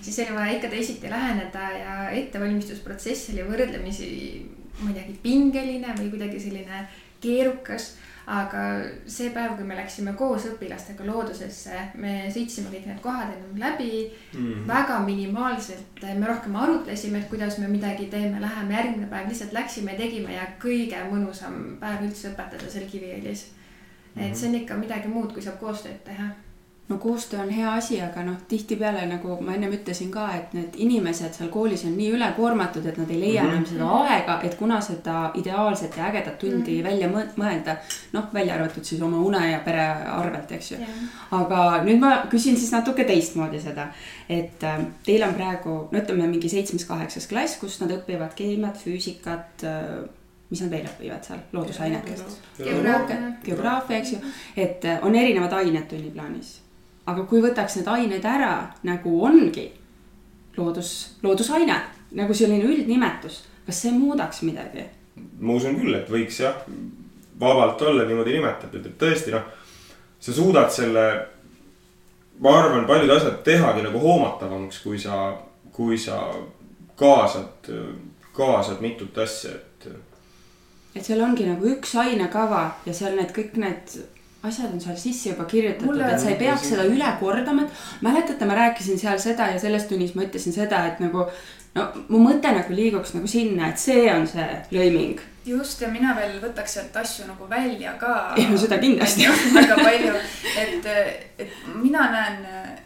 [0.00, 4.10] siis oli vaja ikka teisiti läheneda ja ettevalmistusprotsess oli võrdlemisi,
[4.82, 6.84] teagi, pingeline või kuidagi selline
[7.20, 7.94] keerukas
[8.26, 8.60] aga
[9.06, 13.90] see päev, kui me läksime koos õpilastega loodusesse, me sõitsime kõik need kohad enam läbi
[14.02, 14.38] mm.
[14.40, 14.64] -hmm.
[14.66, 19.94] väga minimaalselt, me rohkem arutlesime, et kuidas me midagi teeme, läheme järgmine päev, lihtsalt läksime,
[19.94, 23.46] tegime ja kõige mõnusam päev üldse õpetada seal Kiviõlis.
[24.16, 26.32] Et see on ikka midagi muud, kui saab koostööd teha
[26.88, 30.76] no koostöö on hea asi, aga noh, tihtipeale nagu ma ennem ütlesin ka, et need
[30.86, 33.54] inimesed seal koolis on nii ülekoormatud, et nad ei leia mm -hmm.
[33.54, 36.84] enam seda aega, et kuna seda ideaalset ja ägedat tundi mm -hmm.
[36.84, 37.76] välja mõelda.
[38.12, 40.90] noh, välja arvatud siis oma une ja pere arvelt, eks ju yeah..
[41.30, 43.88] aga nüüd ma küsin siis natuke teistmoodi seda,
[44.28, 49.64] et äh, teil on praegu, no ütleme mingi seitsmes-kaheksas klass, kus nad õpivad keemiat, füüsikat
[49.64, 50.08] äh,
[50.50, 52.12] mis nad veel õpivad seal, loodusainet.
[52.58, 54.22] geograafia, geograafia, eks ju,
[54.56, 56.60] et äh, on erinevad ained tunniplaanis
[57.10, 58.52] aga kui võtaks need ained ära,
[58.86, 59.66] nagu ongi
[60.56, 61.76] loodus, loodusaine,
[62.18, 64.86] nagu selline üldnimetus, kas see muudaks midagi?
[65.40, 66.58] ma usun küll, et võiks jah,
[67.40, 69.46] vabalt olla niimoodi nimetatud, et tõesti noh,
[70.20, 71.04] sa suudad selle,
[72.44, 75.30] ma arvan, paljud asjad tehagi nagu hoomatavamaks, kui sa,
[75.72, 76.18] kui sa
[77.00, 77.70] kaasad,
[78.36, 79.65] kaasad mitut asja, et.
[80.96, 83.96] Et seal ongi nagu üks ainekava ja seal need kõik need
[84.46, 88.48] asjad on seal sisse juba kirjutatud, et sa ei peaks seda üle kordama, et mäletate,
[88.48, 91.26] ma rääkisin seal seda ja selles tunnis ma ütlesin seda, et nagu
[91.76, 95.22] no mu mõte nagu liiguks nagu sinna, et see on see lõiming.
[95.46, 98.34] Just ja mina veel võtaks sealt asju nagu välja ka.
[98.58, 100.14] seda kindlasti väga palju,
[100.62, 100.88] et,
[101.38, 102.40] et mina näen,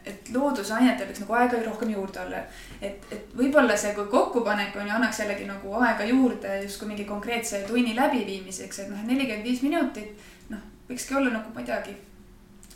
[0.05, 2.43] et loodusainetel võiks nagu aega rohkem juurde olla.
[2.81, 7.09] et, et võib-olla see, kui kokkupanek on ju, annaks jällegi nagu aega juurde justkui mingi
[7.09, 10.29] konkreetse tunni läbiviimiseks, et noh, nelikümmend viis minutit
[10.91, 11.97] võikski olla nagu, ma ei teagi,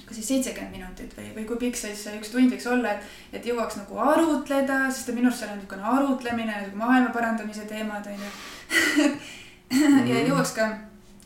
[0.05, 3.47] kas siis seitsekümmend minutit või, või kui pikk siis üks tund võiks olla, et, et
[3.49, 9.09] jõuaks nagu arutleda, sest minu arust seal on niisugune arutlemine, maailma parandamise teemad on ju
[9.73, 10.27] ja mhm.
[10.31, 10.69] jõuaks ka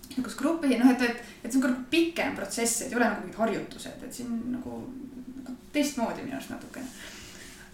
[0.08, 3.06] niisugust gruppi, noh, et, et, et see on ka nagu pikem protsess, et ei ole
[3.06, 4.80] nagu mingid harjutused, et siin nagu,
[5.44, 6.88] nagu teistmoodi minu arust natukene.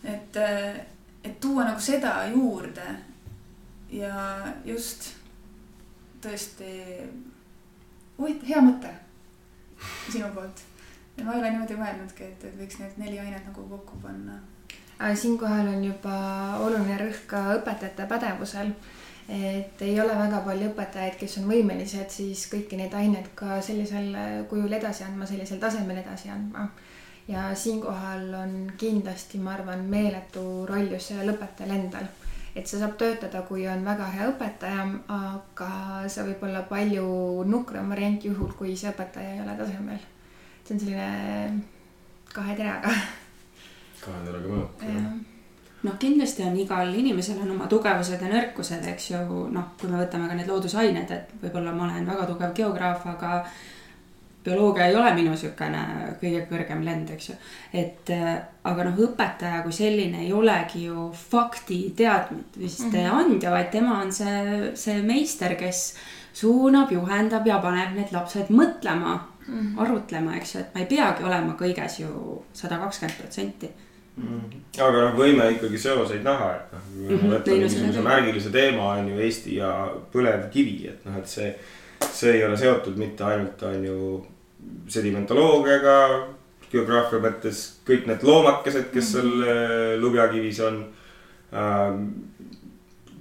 [0.05, 0.41] et,
[1.25, 2.85] et tuua nagu seda juurde
[3.95, 4.27] ja
[4.65, 5.13] just
[6.25, 6.71] tõesti
[8.19, 8.93] huvitav, hea mõte
[10.11, 10.65] sinu poolt.
[11.23, 14.41] ma ei ole niimoodi mõelnudki, et, et võiks need neli ainet nagu kokku panna.
[15.15, 16.19] siinkohal on juba
[16.61, 18.73] oluline rõhk ka õpetajate pädevusel.
[19.29, 24.11] Et ei ole väga palju õpetajaid, kes on võimelised siis kõiki neid aineid ka sellisel
[24.51, 26.69] kujul edasi andma, sellisel tasemel edasi andma
[27.29, 32.11] ja siinkohal on kindlasti, ma arvan, meeletu roll just sellel õpetajal endal
[32.55, 35.71] et see saab töötada, kui on väga hea õpetaja, aga
[36.07, 37.07] see võib olla palju
[37.51, 40.09] nukram variant juhul, kui see õpetaja ei ole tasemel.
[40.65, 41.63] see on selline
[42.33, 42.95] kahe teraga.
[44.05, 45.34] kahe teraga mõõk, jah
[45.85, 49.21] noh, kindlasti on igal inimesel on oma tugevused ja nõrkused, eks ju,
[49.53, 53.45] noh, kui me võtame ka need loodusained, et võib-olla ma olen väga tugev geograaf, aga
[54.45, 55.83] bioloogia ei ole minu niisugune
[56.21, 57.37] kõige kõrgem lend, eks ju.
[57.73, 58.35] et äh,
[58.69, 63.21] aga noh, õpetaja kui selline ei olegi ju faktiteadmiste mm -hmm.
[63.21, 65.95] andja, vaid tema on see, see meister, kes
[66.33, 69.81] suunab, juhendab ja paneb need lapsed mõtlema mm, -hmm.
[69.81, 73.71] arutlema, eks ju, et ma ei peagi olema kõiges ju sada kakskümmend protsenti.
[74.15, 79.09] Aga noh, võime ikkagi seoseid näha, et noh, kui me võtame niisuguse märgilise teema on
[79.11, 79.71] ju Eesti ja
[80.13, 81.49] põlevkivi, et noh, et see,
[82.07, 83.99] see ei ole seotud mitte ainult on ju
[84.91, 85.97] sedimentoloogiaga,
[86.71, 89.51] geograafia mõttes kõik need loomakesed, kes seal mhm.
[89.51, 90.85] äh, lubjakivis on
[91.55, 92.07] ähm,.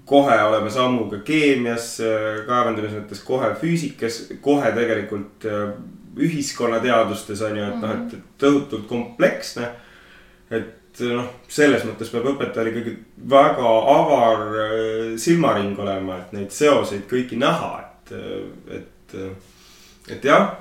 [0.06, 5.73] kohe oleme sammuga keemias, äh, kaevandamise mõttes kohe füüsikas, kohe tegelikult äh,
[6.21, 8.32] ühiskonnateadustes on ju, et noh, et mhm.
[8.38, 9.71] tohutult kompleksne.
[10.53, 10.83] et
[11.13, 12.97] noh, selles mõttes peab õpetajal ikkagi
[13.29, 14.43] väga avar
[15.17, 18.13] silmaring olema, et neid seoseid kõiki näha, et,
[18.77, 19.17] et,
[20.13, 20.51] et jah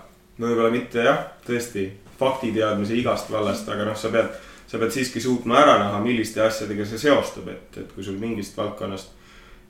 [0.41, 1.89] võib-olla mitte jah, tõesti
[2.21, 4.31] faktiteadmise igast vallast, aga noh, sa pead,
[4.71, 8.57] sa pead siiski suutma ära näha, milliste asjadega see seostub, et, et kui sul mingist
[8.59, 9.19] valdkonnast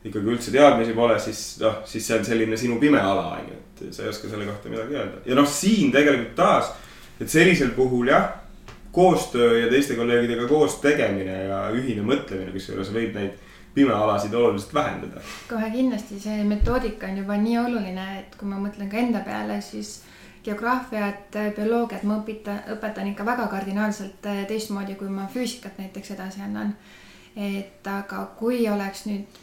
[0.03, 3.59] ikkagi üldse teadmisi pole, siis noh, siis see on selline sinu pime ala, on ju,
[3.83, 5.23] et sa ei oska selle kohta midagi öelda.
[5.27, 6.73] ja noh, siin tegelikult taas,
[7.21, 8.42] et sellisel puhul jah,
[8.93, 13.41] koostöö ja teiste kolleegidega koos tegemine ja ühine mõtlemine, kusjuures võib neid
[13.75, 15.21] pimealasid oluliselt vähendada.
[15.49, 19.61] kohe kindlasti, see metoodika on juba nii oluline, et kui ma mõtlen ka enda peale,
[19.61, 20.03] siis
[20.45, 26.43] geograafiat, bioloogiat ma õpita, õpetan ikka väga kardinaalselt äh, teistmoodi, kui ma füüsikat näiteks edasi
[26.43, 26.77] annan.
[27.37, 29.39] et aga kui oleks nüüd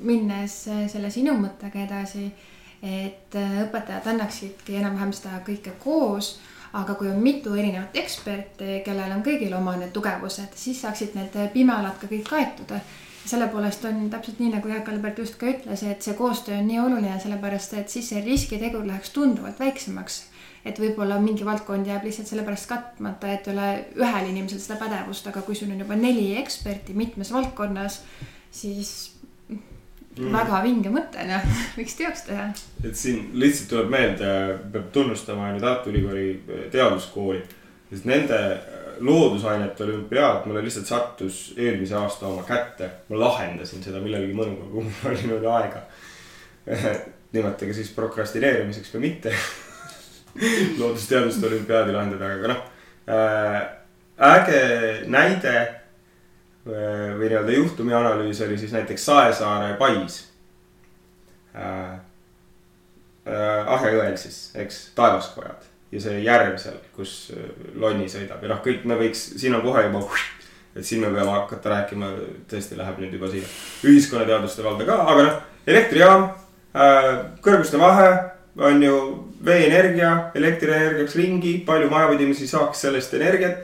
[0.00, 2.28] minnes äh, selle sinu mõttega edasi,
[2.82, 6.36] et äh, õpetajad annaksidki enam-vähem seda kõike koos,
[6.72, 11.36] aga kui on mitu erinevat eksperti, kellel on kõigil oma need tugevused, siis saaksid need
[11.52, 12.76] pimealad ka kõik kaetud
[13.24, 16.66] selle poolest on täpselt nii, nagu Jaak Albert just ka ütles, et see koostöö on
[16.66, 20.24] nii oluline, sellepärast et siis see riskitegur läheks tunduvalt väiksemaks.
[20.64, 25.26] et võib-olla mingi valdkond jääb lihtsalt sellepärast katmata, et ei ole ühel inimesel seda pädevust,
[25.26, 27.96] aga kui sul on juba neli eksperti mitmes valdkonnas,
[28.50, 29.11] siis
[30.18, 30.32] mm.
[30.34, 31.48] väga vinge mõte, noh,
[31.78, 32.50] võiks teoks teha.
[32.84, 34.28] et siin lihtsalt tuleb meelde,
[34.74, 36.28] peab tunnustama ju Tartu Ülikooli
[36.72, 37.42] teaduskooli,
[37.90, 38.38] sest nende
[39.02, 42.90] loodusainete olümpiaad mulle lihtsalt sattus eelmise aasta oma kätte.
[43.08, 45.84] ma lahendasin seda millelgi mõnuga, kui mul oli niimoodi aega.
[47.32, 49.32] nimetage siis prokrastineerimiseks või mitte
[50.80, 52.60] loodusteaduste olümpiaadi lahendada, aga noh
[53.08, 53.62] äh,.
[54.22, 54.60] äge
[55.10, 55.81] näide äh,
[56.66, 60.22] või nii-öelda juhtumi analüüs oli siis näiteks Saesaare pais
[61.56, 61.98] äh,.
[63.22, 68.50] Äh, Ahja jõel siis, eks, taevaskojad ja see järv seal, kus äh, Lonni sõidab ja
[68.50, 70.04] noh, kõik me võiks, siin on kohe juba.
[70.76, 72.08] et siin me peame hakata rääkima,
[72.50, 73.46] tõesti läheb nüüd juba siia
[73.86, 76.30] ühiskonnateaduste valda ka, aga noh, elektrijaam
[76.74, 77.10] äh,,
[77.44, 78.08] kõrguste vahe
[78.56, 78.96] on ju
[79.44, 83.62] veeenergia, elektrienergiaks ringi, palju majapidamisi saaks sellest energiat.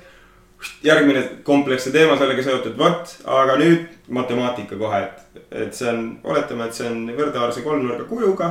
[0.83, 6.67] Järgmine kompleksne teema sellega seotud, vot, aga nüüd matemaatika kohe, et, et see on, oletame,
[6.67, 8.51] et see on võrdaarse kolmnurga kujuga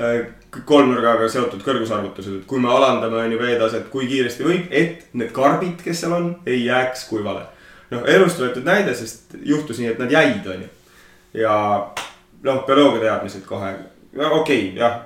[0.00, 0.26] Äh,
[0.66, 5.32] kolmnurgaga seotud kõrgusarvutused, et kui me alandame, on ju veetaset, kui kiiresti võib, et need
[5.34, 7.42] karbid, kes seal on, ei jääks kuivale.
[7.90, 10.68] noh, elust võetud näide, sest juhtus nii, et nad jäid, on ju.
[11.42, 11.54] ja
[12.46, 13.74] noh, bioloogia teadmised kohe,
[14.14, 15.02] okei okay,, jah,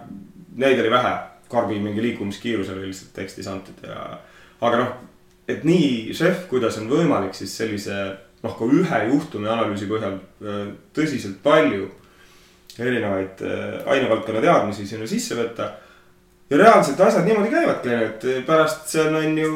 [0.57, 1.15] neid oli vähe.
[1.49, 4.19] karbi mingi liikumiskiirus oli lihtsalt tekstis antud ja,
[4.61, 4.95] aga noh,
[5.49, 7.97] et nii šef, kuidas on võimalik siis sellise
[8.45, 11.89] noh, ka ühe juhtumi analüüsi põhjal äh, tõsiselt palju
[12.81, 15.71] erinevaid äh, ainevaldkonna teadmisi sinna sisse võtta.
[16.51, 19.53] ja reaalselt asjad niimoodi käivadki, et pärast seal on ju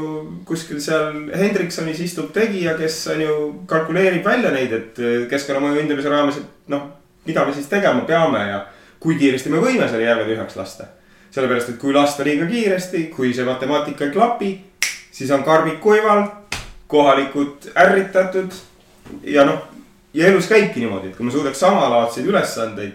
[0.48, 3.34] kuskil seal Hendriksonis istub tegija, kes on ju
[3.68, 6.88] kalkuleerib välja neid, et äh, keskkonnamõju hindamise raames, et noh,
[7.28, 8.62] mida me siis tegema peame ja
[9.00, 10.94] kui kiiresti me võime selle järve tühjaks lasta.
[11.30, 14.48] sellepärast, et kui lasta liiga kiiresti, kui see matemaatika ei klapi,
[15.18, 16.22] siis on karbid kuival,
[16.86, 18.52] kohalikud ärritatud
[19.22, 19.64] ja noh,
[20.14, 22.92] ja elus käibki niimoodi, et kui me suudaks samalaadseid ülesandeid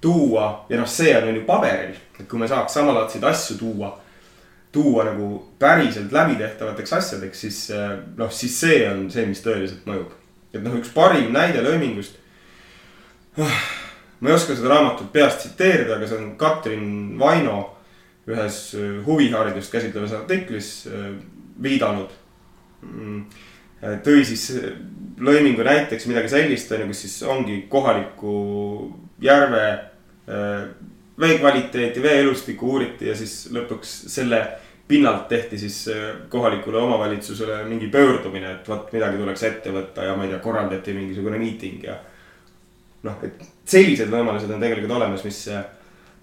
[0.00, 3.94] tuua ja noh, see on ju paberil, et kui me saaks samalaadseid asju tuua,
[4.72, 7.60] tuua nagu päriselt läbitehtavateks asjadeks, siis
[8.16, 10.12] noh, siis see on see, mis tõeliselt mõjub.
[10.52, 12.20] et noh, üks parim näide löömingust.
[13.36, 17.56] ma ei oska seda raamatut peast tsiteerida, aga see on Katrin Vaino
[18.28, 18.60] ühes
[19.06, 20.70] huviharidust käsitlevas artiklis
[21.62, 22.14] viidanud.
[22.86, 23.24] Mm,
[24.04, 24.50] tõi siis
[25.20, 28.36] lõimingu näiteks midagi sellist, on ju, kus siis ongi kohaliku
[29.22, 29.66] järve
[30.28, 30.68] Äh,
[31.20, 34.40] vee kvaliteeti, vee elustikku uuriti ja siis lõpuks selle
[34.88, 40.16] pinnalt tehti siis äh, kohalikule omavalitsusele mingi pöördumine, et vot midagi tuleks ette võtta ja
[40.18, 41.94] ma ei tea, korraldati mingisugune miiting ja.
[43.06, 45.38] noh, et sellised võimalused on tegelikult olemas, mis,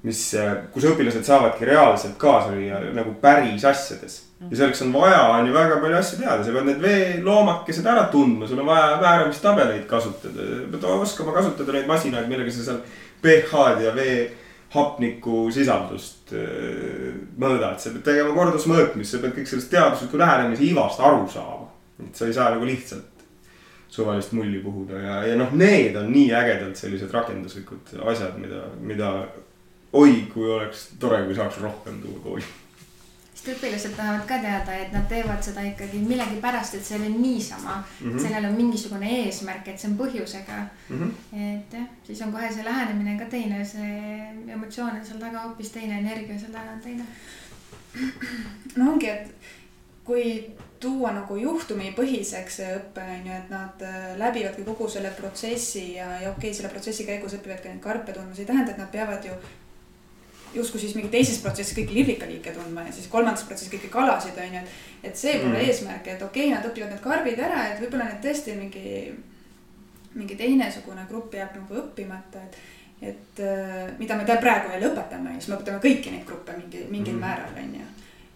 [0.04, 0.22] mis,
[0.74, 4.20] kus õpilased saavadki reaalselt kaasa lüüa nagu päris asjades.
[4.50, 8.10] ja selleks on vaja, on ju väga palju asju teada, sa pead need veeloomakesed ära
[8.12, 12.82] tundma, sul on vaja määramistabeleid kasutada, pead oskama kasutada neid masinaid, millega sa seal
[13.24, 14.18] pH-d ja vee
[14.74, 21.00] hapniku sisaldust äh, mõõdad, sa pead tegema kordusmõõtmist, sa pead kõik sellest teadusliku lähenemise ivast
[21.00, 21.70] aru saama.
[22.04, 23.24] et sa ei saa nagu lihtsalt
[23.94, 29.12] suvalist mulli puhuda ja, ja noh, need on nii ägedalt sellised rakenduslikud asjad, mida, mida
[29.94, 32.52] oi, kui oleks tore, kui saaks rohkem tuua kooli
[33.44, 37.10] sest õpilased tahavad ka teada, et nad teevad seda ikkagi millegipärast, et see ei ole
[37.18, 38.12] niisama mm.
[38.12, 38.22] -hmm.
[38.24, 41.00] sellel on mingisugune eesmärk, et see on põhjusega mm.
[41.00, 41.56] -hmm.
[41.58, 45.72] et jah, siis on kohe see lähenemine ka teine, see emotsioon on seal taga hoopis
[45.72, 47.04] teine, energia seal taga on teine.
[48.78, 49.36] no ongi, et
[50.04, 55.94] kui tuua nagu juhtumipõhiseks see õpe on ju, et nad äh, läbivadki kogu selle protsessi
[55.94, 58.78] ja, ja okei okay,, selle protsessi käigus õpivadki neid karpe tundma, see ei tähenda, et
[58.78, 59.36] nad peavad ju
[60.54, 64.58] justkui siis mingi teises protsessis kõiki liblikaliike tundma ja siis kolmandas protsessis kõiki kalasid on
[64.58, 64.62] ju,
[65.04, 65.18] et.
[65.18, 65.66] see pole mm.
[65.68, 68.94] eesmärk, et okei okay,, nad õpivad need karbid ära, et võib-olla need tõesti mingi,
[70.14, 72.58] mingi teinesugune grupp jääb nagu õppimata, et.
[73.14, 77.18] et äh, mida me praegu veel õpetame, siis me õpetame kõiki neid gruppe mingi, mingil
[77.18, 77.24] mm.
[77.28, 77.88] määral on ju.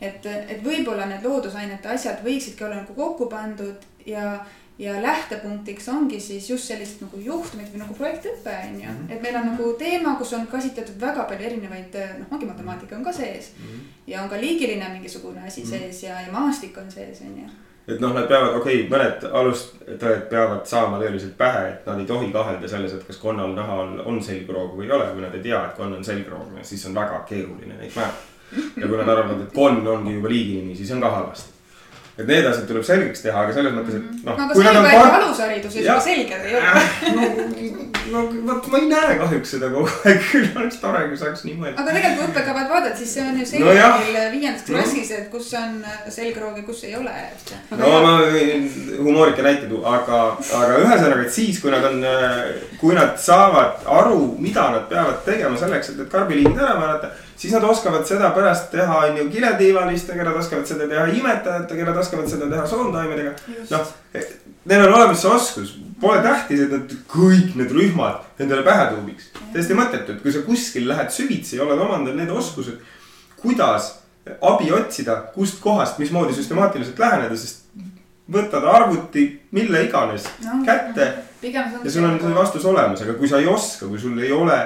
[0.02, 4.40] et, et võib-olla need loodusainete asjad võiksidki olla nagu kokku pandud ja
[4.80, 9.12] ja lähtepunktiks ongi siis just sellised nagu juhtumid või nagu projektõpe on ju, mhm.
[9.12, 13.06] et meil on nagu teema, kus on käsitletud väga palju erinevaid, noh, ongi matemaatika on
[13.06, 13.64] ka sees mm.
[13.64, 13.88] -hmm.
[14.08, 15.80] ja on ka liigiline mingisugune asi mm -hmm.
[15.80, 17.50] sees ja, ja maastik on sees, on ju.
[17.88, 22.06] et noh, nad peavad, okei okay,, mõned alustajad peavad saama tõeliselt pähe, et nad ei
[22.06, 25.42] tohi kahelda selles, et kas konnal nahal on selgroogu või ei ole, kui nad ei
[25.42, 28.26] tea, et konn on selgroog, siis on väga keeruline neid määrata.
[28.82, 31.57] ja kui nad arvavad, et konn ongi juba liiginimi, siis on ka halvasti
[32.18, 34.34] et need asjad tuleb selgeks teha, aga selles mõttes, et noh.
[34.34, 35.20] no aga see juba par...
[35.20, 36.72] alushariduses juba selge ei ole
[38.12, 41.44] no, no vot ma ei näe kahjuks seda kogu aeg, küll oleks tore, kui saaks
[41.46, 41.84] nii mõelda.
[41.84, 45.30] aga tegelikult kui õppekavad vaatad, siis see on ju selge no meil viiendas klassis, et
[45.34, 45.78] kus on
[46.16, 47.14] selgroog ja kus ei ole.
[47.84, 50.24] no ma võin humoorika näite tuua, aga,
[50.62, 52.02] aga ühesõnaga, et siis, kui nad on,
[52.82, 57.54] kui nad saavad aru, mida nad peavad tegema selleks, et need karbiliigid ära määrata siis
[57.54, 62.30] nad oskavad seda pärast teha, on ju, kiletiivalistega, nad oskavad seda teha imetajatega, nad oskavad
[62.30, 63.36] seda teha soontaimedega.
[63.70, 63.92] noh,
[64.66, 69.32] neil on olemas see oskus, pole tähtis, et nad kõik need rühmad endale pähe tuubiks.
[69.54, 72.82] täiesti mõttetu, et kui sa kuskil lähed süvitsi ja oled omandanud need oskused,
[73.42, 73.94] kuidas
[74.42, 77.68] abi otsida, kust kohast, mismoodi süstemaatiliselt läheneda, sest
[78.32, 81.14] võtad arvuti, mille iganes no, kätte.
[81.42, 84.58] ja sul on see vastus olemas, aga kui sa ei oska, kui sul ei ole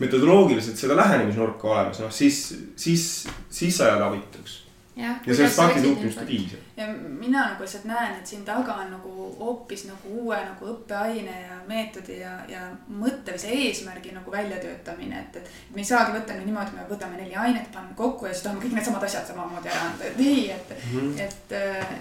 [0.00, 2.40] metodoloogiliselt seda lähenemisnurka olemas, noh siis,
[2.76, 4.56] siis, siis sa jääd abituks.
[4.96, 6.56] ja, ja sellest faktitutvimist ei piisa.
[6.76, 11.36] ja mina nagu lihtsalt näen, et siin taga on nagu hoopis nagu uue nagu õppeaine
[11.42, 15.54] ja meetodi ja, ja mõtte või see eesmärgi nagu väljatöötamine, et, et.
[15.74, 18.64] me ei saagi võtta nüüd niimoodi, me võtame neli ainet, paneme kokku ja siis tahame
[18.64, 21.20] kõik needsamad asjad samamoodi ära anda, et ei, et mm, -hmm.
[21.28, 21.56] et,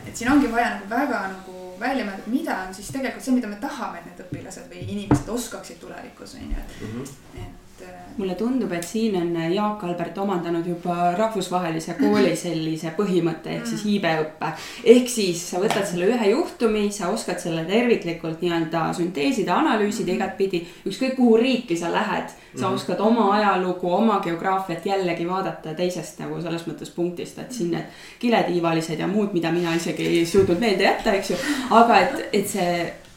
[0.08, 3.48] et siin ongi vaja nagu väga nagu välja mõelda, mida on siis tegelikult see, mida
[3.48, 7.59] me tahame, et need õpilased või inimesed oskaksid tulevikus on ju, et mm, -hmm.
[7.82, 13.68] Et mulle tundub, et siin on Jaak Albert omandanud juba rahvusvahelise kooli sellise põhimõtte ehk
[13.70, 14.52] siis iibeõppe.
[14.94, 20.66] ehk siis sa võtad selle ühe juhtumi, sa oskad selle terviklikult nii-öelda sünteesida, analüüsida igatpidi.
[20.86, 22.76] ükskõik kuhu riiki sa lähed, sa mhm.
[22.76, 28.00] oskad oma ajalugu, oma geograafiat jällegi vaadata teisest nagu selles mõttes punktist, et siin need
[28.20, 31.38] kiletiivalised ja muud, mida mina isegi ei suutnud meelde jätta, eks ju.
[31.72, 32.74] aga et, et see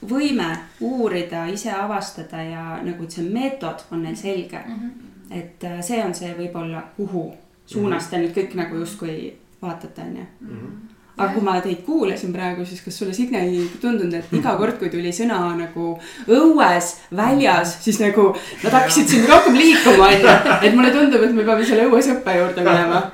[0.08, 0.48] võime
[0.80, 4.74] uurida, ise avastada ja nagu, et see meetod on neil selge mm.
[4.74, 5.36] -hmm.
[5.38, 7.32] et äh, see on see võib-olla, kuhu
[7.66, 10.72] suunas te nüüd kõik nagu justkui vaatate, on ju mhm.
[11.16, 14.78] Aga kui ma teid kuulasin praegu, siis kas sulle, Signe, ei tundunud, et iga kord,
[14.80, 15.92] kui tuli sõna nagu
[16.28, 18.30] õues, väljas, siis nagu
[18.62, 20.38] nad hakkasid siin rohkem liikuma, on ju.
[20.62, 23.04] et mulle tundub, et me peame selle õues õppe juurde minema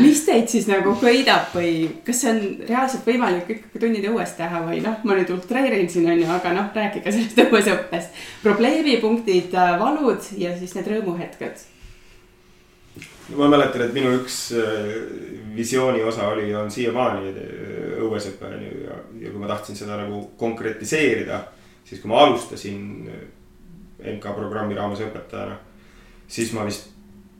[0.00, 1.72] mis teid siis nagu köidab või
[2.04, 6.08] kas see on reaalselt võimalik ikkagi tunnid õues teha või noh, ma nüüd ultreerin siin
[6.10, 8.22] on ju, aga noh, rääkige sellest õuesõppest.
[8.44, 11.64] probleemipunktid, valud ja siis need rõõmuhetked.
[13.36, 14.92] Ma mäletan, et minu üks äh,
[15.56, 19.98] visiooni osa oli, on siiamaani äh, õuesõpe on ju ja, ja kui ma tahtsin seda
[20.00, 21.42] nagu konkretiseerida,
[21.84, 23.10] siis kui ma alustasin
[24.00, 25.58] MK programmi raames õpetajana,
[26.30, 26.88] siis ma vist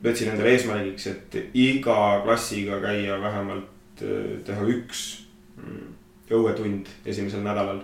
[0.01, 5.05] võtsin endale eesmärgiks, et iga klassiga käia vähemalt äh, teha üks
[5.57, 5.89] mm,
[6.31, 7.83] õuetund esimesel nädalal.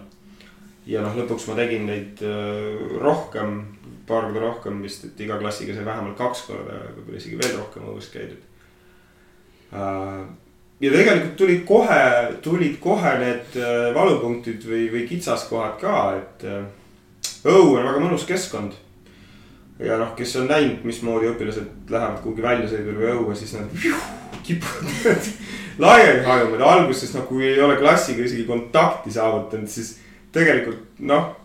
[0.88, 3.60] ja noh, lõpuks ma tegin neid äh, rohkem,
[4.08, 7.88] paar korda rohkem vist, et iga klassiga sai vähemalt kaks korda, võib-olla isegi veel rohkem
[7.92, 8.42] õues käidud.
[9.76, 10.26] Äh,
[10.84, 12.02] ja tegelikult tulid kohe,
[12.46, 13.56] tulid kohe need
[13.96, 16.46] valupunktid või, või kitsaskohad ka, et
[17.48, 18.76] õu on väga mõnus keskkond
[19.80, 23.74] ja noh, kes on näinud, mismoodi õpilased lähevad kuhugi väljasõidule või õue, siis nad
[24.48, 25.30] kipuvad
[25.86, 29.98] laiali hajuma alguses noh, kui ei ole klassiga isegi kontakti saavutanud, siis
[30.34, 31.36] tegelikult noh,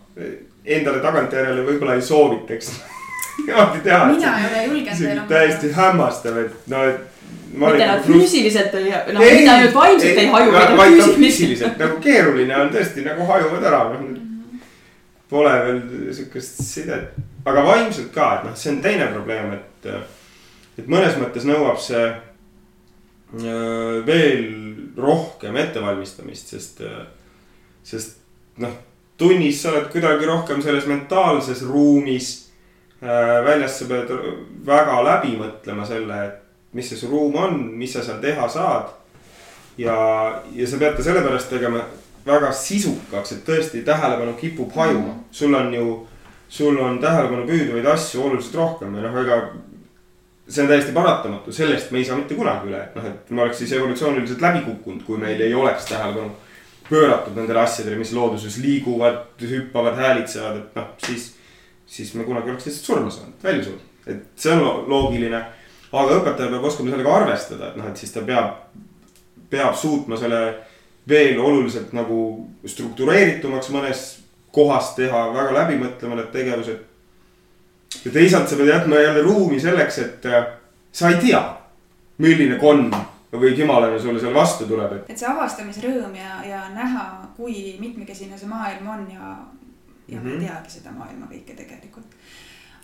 [0.65, 2.71] endale tagantjärele võib-olla ei soovitaks
[3.45, 4.05] niimoodi teha.
[4.11, 5.27] mina ei ole julgenud enam.
[5.27, 7.01] täiesti hämmastav, et no, et.
[7.53, 12.57] mitte nad füüsiliselt ei, noh mitte ainult vaimselt ei, haju, vaid ka füüsiliselt nagu keeruline
[12.61, 14.21] on tõesti nagu hajuvad ära, noh.
[15.33, 15.77] Pole veel
[16.13, 19.87] sihukest sidet aga vaimselt ka, et noh, see on teine probleem, et,
[20.79, 22.21] et mõnes mõttes nõuab see äh,
[24.07, 24.45] veel
[24.99, 26.83] rohkem ettevalmistamist, sest,
[27.83, 28.19] sest
[28.61, 28.75] noh,
[29.17, 32.31] tunnis sa oled kuidagi rohkem selles mentaalses ruumis.
[33.03, 34.11] Äh, väljas sa pead
[34.65, 36.39] väga läbi mõtlema selle, et
[36.73, 38.93] mis see su ruum on, mis sa seal teha saad.
[39.77, 39.95] ja,
[40.53, 41.81] ja sa pead ta sellepärast tegema
[42.25, 45.87] väga sisukaks, et tõesti tähelepanu kipub hajuma, sul on ju
[46.53, 49.37] sul on tähelepanu püüdvaid asju oluliselt rohkem ja noh, ega.
[50.47, 53.45] see on täiesti paratamatu, sellest me ei saa mitte kunagi üle, et noh, et me
[53.45, 56.35] oleks siis evolutsiooniliselt läbi kukkunud, kui meil ei oleks tähelepanu
[56.89, 61.31] pööratud nendele asjadele, mis looduses liiguvad, hüppavad, häälitsevad, et noh, siis.
[61.93, 65.43] siis me kunagi oleks lihtsalt surma saanud, välja surnud, et see on loogiline.
[65.93, 68.55] aga õpetaja peab oskama sellega arvestada, et noh, et siis ta peab,
[69.49, 70.39] peab suutma selle
[71.09, 74.01] veel oluliselt nagu struktureeritumaks mõnes
[74.55, 76.79] kohas teha, väga läbimõtlema need tegevused.
[78.05, 80.45] ja teisalt sa pead jätma jälle ruumi selleks, et äh,
[80.91, 81.41] sa ei tea,
[82.17, 82.89] milline konn
[83.39, 85.11] või kimalane sulle seal vastu tuleb, et.
[85.13, 87.05] et see avastamisrõõm ja, ja näha,
[87.37, 89.35] kui mitmekesine see maailm on ja,
[90.07, 90.23] ja mm -hmm.
[90.23, 90.45] me ei mhm.
[90.45, 92.15] teagi seda maailma kõike tegelikult.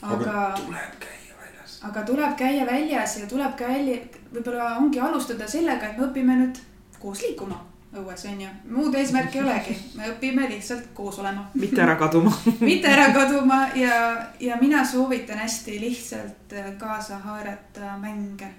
[0.02, 1.80] aga, aga tuleb käia väljas.
[1.84, 3.98] aga tuleb käia väljas ja tuleb ka välja,
[4.34, 6.62] võib-olla ongi alustada sellega, et me õpime nüüd
[7.00, 11.48] koos liikuma õues on ju, muud eesmärki ei olegi, me õpime lihtsalt koos olema.
[11.64, 12.34] mitte ära kaduma
[12.70, 13.96] mitte ära kaduma ja,
[14.40, 18.52] ja mina soovitan hästi lihtsalt kaasa haarata mänge,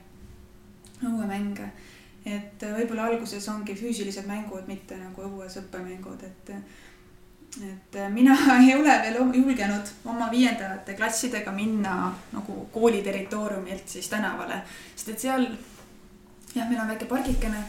[1.06, 1.70] õuemänge.
[2.26, 6.54] et võib-olla alguses ongi füüsilised mängud, mitte nagu õues õppemängud, et
[7.60, 14.60] et mina ei ole veel julgenud oma viiendate klassidega minna nagu kooli territooriumilt siis tänavale,
[14.94, 15.48] sest et seal
[16.54, 17.64] jah, meil on väike pargikene.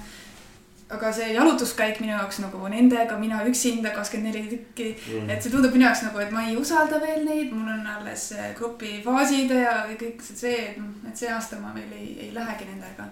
[0.91, 4.89] Aga see jalutuskäik minu jaoks nagu nendega, mina üksinda kakskümmend neli tükki.
[5.07, 7.85] Mm., et see tundub minu jaoks nagu, et ma ei usalda veel neid, mul on
[7.95, 8.27] alles
[8.57, 13.07] grupifaasid ja kõik see, et, et see aasta ma veel ei, ei lähegi nendega.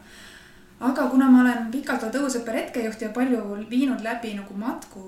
[0.89, 5.03] Aga kuna ma olen pikalt olnud õuesõppe retkejuht ja palju viinud läbi nagu matku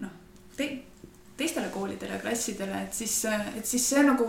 [0.00, 0.14] noh
[0.56, 0.68] te,
[1.36, 3.16] teistele koolidele klassidele, et siis,
[3.56, 4.28] et siis see on nagu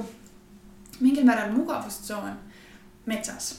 [1.02, 2.39] mingil määral mugavustsoon
[3.06, 3.58] metsas.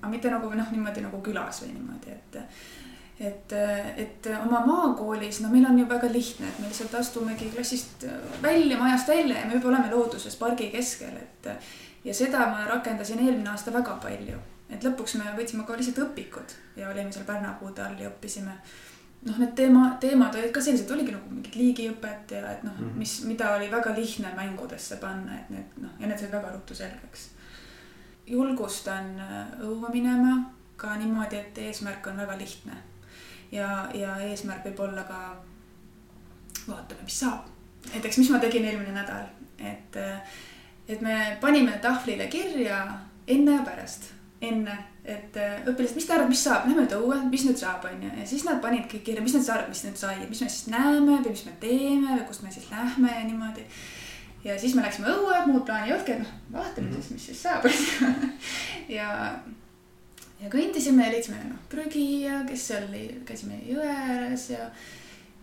[0.00, 2.38] Aga mitte nagu noh, niimoodi nagu külas või niimoodi, et
[3.20, 3.52] et,
[4.00, 8.06] et oma maakoolis, no meil on ju väga lihtne, et me lihtsalt astumegi klassist
[8.42, 11.50] välja, majast välja ja me juba oleme looduses pargi keskel, et
[12.04, 14.38] ja seda ma rakendasin eelmine aasta väga palju,
[14.70, 18.54] et lõpuks me võtsime ka lihtsalt õpikud ja olime seal pärnapuude all ja õppisime
[19.28, 22.86] noh, need teema, teemad olid ka sellised, oligi nagu mingid liigiõpet ja et noh mm,
[22.86, 23.02] -hmm.
[23.02, 26.74] mis, mida oli väga lihtne mängudesse panna, et need noh, ja need said väga ruttu
[26.74, 27.28] selgeks
[28.30, 30.36] julgustan äh, õue minema
[30.80, 32.76] ka niimoodi, et eesmärk on väga lihtne.
[33.52, 35.20] Ja, ja eesmärk võib olla ka
[36.68, 37.48] vaatame, mis saab.
[37.92, 39.26] näiteks, mis ma tegin eelmine nädal,
[39.58, 40.38] et, äh,
[40.88, 42.84] et me panime tahvlile kirja
[43.28, 44.12] enne ja pärast.
[44.40, 44.72] enne,
[45.04, 48.02] et äh, õpilased, mis te arvate, mis saab, lähme nüüd õue, mis nüüd saab, on
[48.06, 50.48] ju, ja siis nad panid kõik kirja, mis nüüd saab, mis nüüd sai, mis me
[50.48, 53.66] siis näeme või mis me teeme või kust me siis lähme ja niimoodi
[54.44, 57.02] ja siis me läksime õue, muud plaani ei olnudki, et noh, vaatame mm -hmm.
[57.02, 57.64] siis, mis siis saab
[58.98, 59.10] ja,
[60.40, 64.70] ja kõndisime ja leidsime noh prügi ja kes seal oli, käisime jõe ääres ja,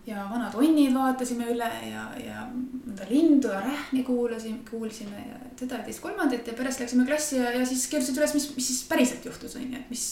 [0.08, 5.80] ja vanad onnid vaatasime üle ja, ja mõnda lindu ja rähni kuulasime, kuulsime ja seda
[5.80, 8.84] ja teist kolmandat ja pärast läksime klassi ja, ja siis kirjutasid üles, mis, mis siis
[8.90, 10.06] päriselt juhtus, on ju, et mis,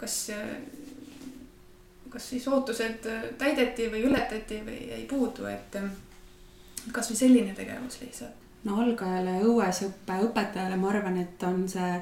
[0.00, 0.18] kas
[2.12, 3.06] kas siis ootused
[3.38, 5.78] täideti või ületati või jäi puudu, et
[6.92, 8.36] kasvõi selline tegevus lihtsalt.
[8.64, 11.94] no algajale õuesõppe õpetajale ma arvan, et on see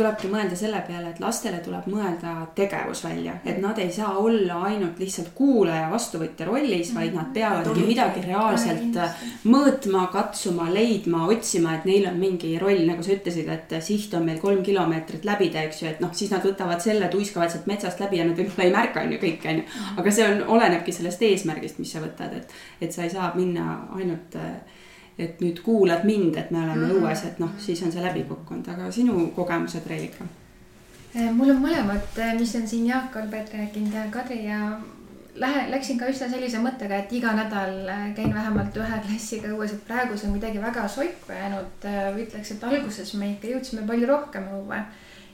[0.00, 4.60] tulebki mõelda selle peale, et lastele tuleb mõelda tegevus välja, et nad ei saa olla
[4.70, 8.98] ainult lihtsalt kuulaja, vastuvõtja rollis, vaid nad peavadki midagi reaalselt
[9.50, 14.26] mõõtma, katsuma, leidma, otsima, et neil on mingi roll, nagu sa ütlesid, et siht on
[14.26, 18.00] meil kolm kilomeetrit läbida, eks ju, et noh, siis nad võtavad selle, tuiskavad sealt metsast
[18.02, 19.68] läbi ja nad võib-olla ei märka, on ju kõik, on ju.
[20.00, 23.82] aga see on, olenebki sellest eesmärgist, mis sa võtad, et, et sa ei saa minna
[23.96, 24.79] ainult äh,
[25.18, 27.00] et nüüd kuulad mind, et me oleme mm -hmm.
[27.02, 30.24] õues, et noh, siis on see läbi kukkunud, aga sinu kogemused, Reelika?
[31.16, 34.78] Äh, mul on mõlemad, äh, mis on siin Jaak Albert rääkinud ja Kadri ja
[35.34, 39.74] lähe, läksin ka üsna sellise mõttega, et iga nädal äh, käin vähemalt ühe klassiga õues,
[39.74, 41.88] et praegu see on kuidagi väga soiku jäänud.
[42.22, 44.80] ütleks, et alguses me ikka jõudsime palju rohkem õue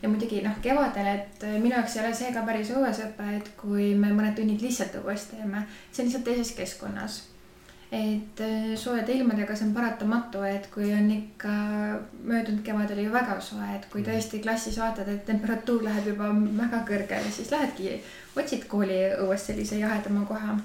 [0.03, 3.95] ja muidugi noh, kevadel, et minu jaoks ei ole see ka päris õuesõpe, et kui
[3.95, 7.23] me mõned tunnid lihtsalt õues teeme, see on lihtsalt teises keskkonnas
[7.93, 11.53] et äh, soojade ilmadega see on paratamatu, et kui on ikka
[12.27, 14.11] möödunud kevad oli ju väga soe, et kui mhm.
[14.11, 16.33] tõesti klassis vaatad, et temperatuur läheb juba
[16.63, 18.01] väga kõrgele, siis lähedki,
[18.37, 20.59] otsid kooliõues sellise jahedama koha.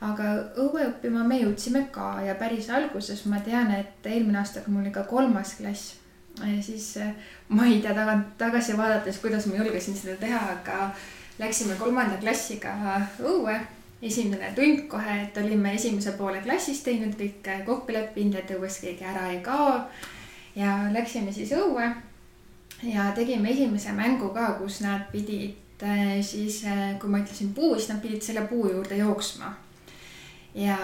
[0.00, 0.24] aga
[0.62, 4.84] õue õppima me jõudsime ka ja päris alguses ma tean, et eelmine aasta, kui mul
[4.84, 5.96] oli ka kolmas klass,
[6.42, 7.14] äh, siis äh,
[7.48, 10.92] ma ei tea tagant tagasi vaadates, kuidas ma julgesin seda teha, aga
[11.38, 12.76] läksime kolmanda klassiga
[13.24, 13.56] õue
[14.02, 19.04] esimene tund kohe, et olime esimese poole klassis teinud kõik kokku leppinud, et õues keegi
[19.04, 19.80] ära ei kao.
[20.56, 21.86] ja läksime siis õue
[22.82, 27.74] ja tegime esimese mängu ka, kus nad pidid äh, siis, äh, kui ma ütlesin puu,
[27.74, 29.54] siis nad pidid selle puu juurde jooksma.
[30.54, 30.78] ja,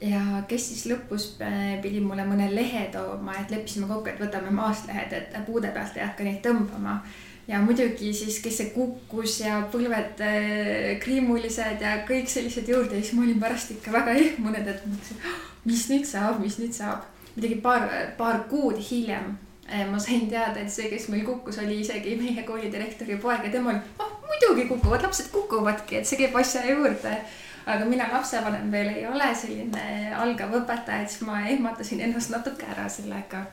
[0.00, 4.50] ja kes siis lõpus äh, pidi mulle mõne lehe tooma, et leppisime kokku, et võtame
[4.50, 7.00] maaslehed, et puude pealt ei hakka neid tõmbama
[7.48, 12.98] ja muidugi siis, kes see kukkus ja põlved äh, kriimulised ja kõik sellised juurde.
[12.98, 15.22] Ja siis ma olin pärast ikka väga ehmunud, et mõtlesin,
[15.64, 17.08] mis nüüd saab, mis nüüd saab.
[17.34, 17.84] muidugi paar,
[18.18, 19.36] paar kuud hiljem
[19.70, 23.46] äh, ma sain teada, et see, kes meil kukkus, oli isegi meie kooli direktori poeg
[23.46, 27.16] ja tema oli, oh muidugi kukuvad, lapsed kukuvadki, et see käib asja juurde.
[27.68, 32.64] Aga mina lapsevanem veel ei ole selline algav õpetaja, et siis ma ehmatasin ennast natuke
[32.72, 33.44] ära sellega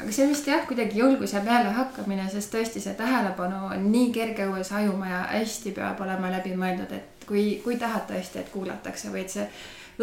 [0.00, 4.48] aga see vist jah, kuidagi julguse peale hakkamine, sest tõesti see tähelepanu on nii kerge
[4.50, 9.24] õues hajuma ja hästi peab olema läbimõeldud, et kui, kui tahad tõesti, et kuulatakse või
[9.24, 9.48] et see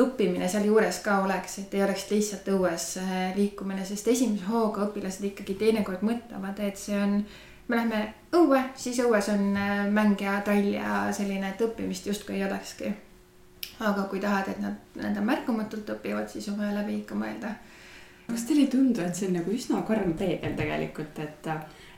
[0.01, 5.29] õppimine sealjuures ka oleks, et ei oleks lihtsalt õues äh, liikumine, sest esimese hooga õpilased
[5.29, 7.19] ikkagi teinekord mõtlevad, et see on,
[7.69, 12.39] me lähme õue, siis õues on äh, mäng ja trall ja selline, et õppimist justkui
[12.39, 12.95] ei olekski
[13.79, 17.55] aga kui tahad, et nad nii-öelda märkamatult õpivad, siis on vaja läbi ikka mõelda.
[18.33, 21.49] Kas teile ei tundu, et see on nagu üsna karm peegel tegelikult, et,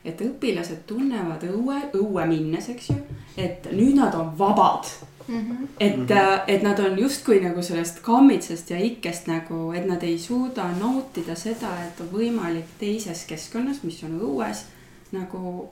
[0.06, 2.98] et õpilased tunnevad õue, õue minnes, eks ju,
[3.38, 4.90] et nüüd nad on vabad
[5.28, 5.40] mm.
[5.40, 5.68] -hmm.
[5.80, 6.42] et mm, -hmm.
[6.48, 11.36] et nad on justkui nagu sellest kammitsast ja ikkest nagu, et nad ei suuda nautida
[11.36, 14.66] seda, et on võimalik teises keskkonnas, mis on õues,
[15.12, 15.70] nagu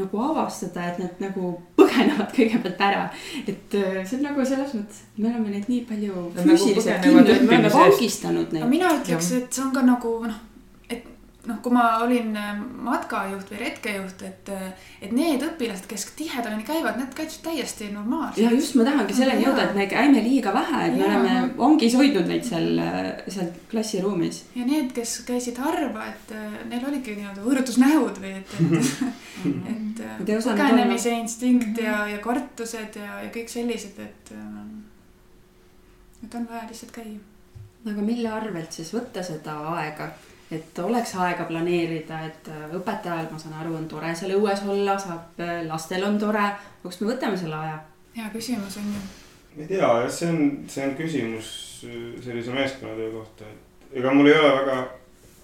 [0.00, 3.02] nagu avastada, et nad nagu põgenevad kõigepealt ära.
[3.46, 7.04] et äh, see on nagu selles mõttes, et me oleme neid nii palju nagu füüsiliselt
[7.04, 8.70] kinni, me oleme vangistanud neid.
[8.72, 10.40] mina ütleks, et see on ka nagu noh
[11.48, 12.50] noh, kui ma olin äh,
[12.86, 18.44] matkajuht või retkejuht, et, äh, et need õpilased, kes tihedamini käivad, need käitusid täiesti normaalselt.
[18.44, 21.96] ja just, ma tahangi selleni jõuda, et me käime liiga vähe, et me oleme vangis
[21.98, 24.44] hoidnud neid seal, äh, seal klassiruumis.
[24.54, 26.34] ja need, kes käisid harva, et
[26.70, 28.56] neil oligi nii-öelda võõrutusnähud või et,
[29.74, 34.34] et, et põgenemise instinkt ja, ja kartused ja, ja kõik sellised, et,
[36.22, 37.18] et on vaja lihtsalt käia.
[37.90, 40.12] aga mille arvelt siis võtta seda aega?
[40.52, 44.96] Et oleks aega planeerida, et äh, õpetajal, ma saan aru, on tore seal õues olla,
[45.00, 46.44] saab, äh, lastel on tore,
[46.82, 47.80] kust me võtame selle aja?
[48.12, 49.02] hea küsimus on ju.
[49.56, 51.52] ei tea, jah, see on, see on küsimus
[51.88, 54.78] äh, sellise meeskonnatöö kohta, et ega mul ei ole väga,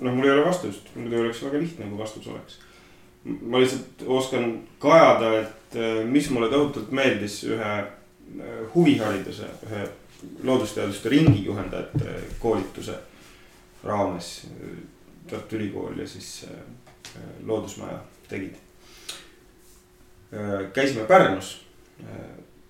[0.04, 2.58] noh, mul ei ole vastust, muidu oleks väga lihtne, kui vastus oleks.
[3.24, 4.50] ma lihtsalt oskan
[4.80, 5.78] kajada, et
[6.08, 7.72] mis mulle tohutult meeldis ühe
[8.74, 9.82] huvihariduse, ühe
[10.46, 12.94] loodusteaduste ringi juhendajate koolituse
[13.84, 14.46] raames
[15.30, 16.58] Tartu Ülikool ja siis äh,
[17.16, 17.98] äh, Loodusmaja
[18.28, 18.54] tegid.
[20.32, 21.64] Äh, käisime Pärnus,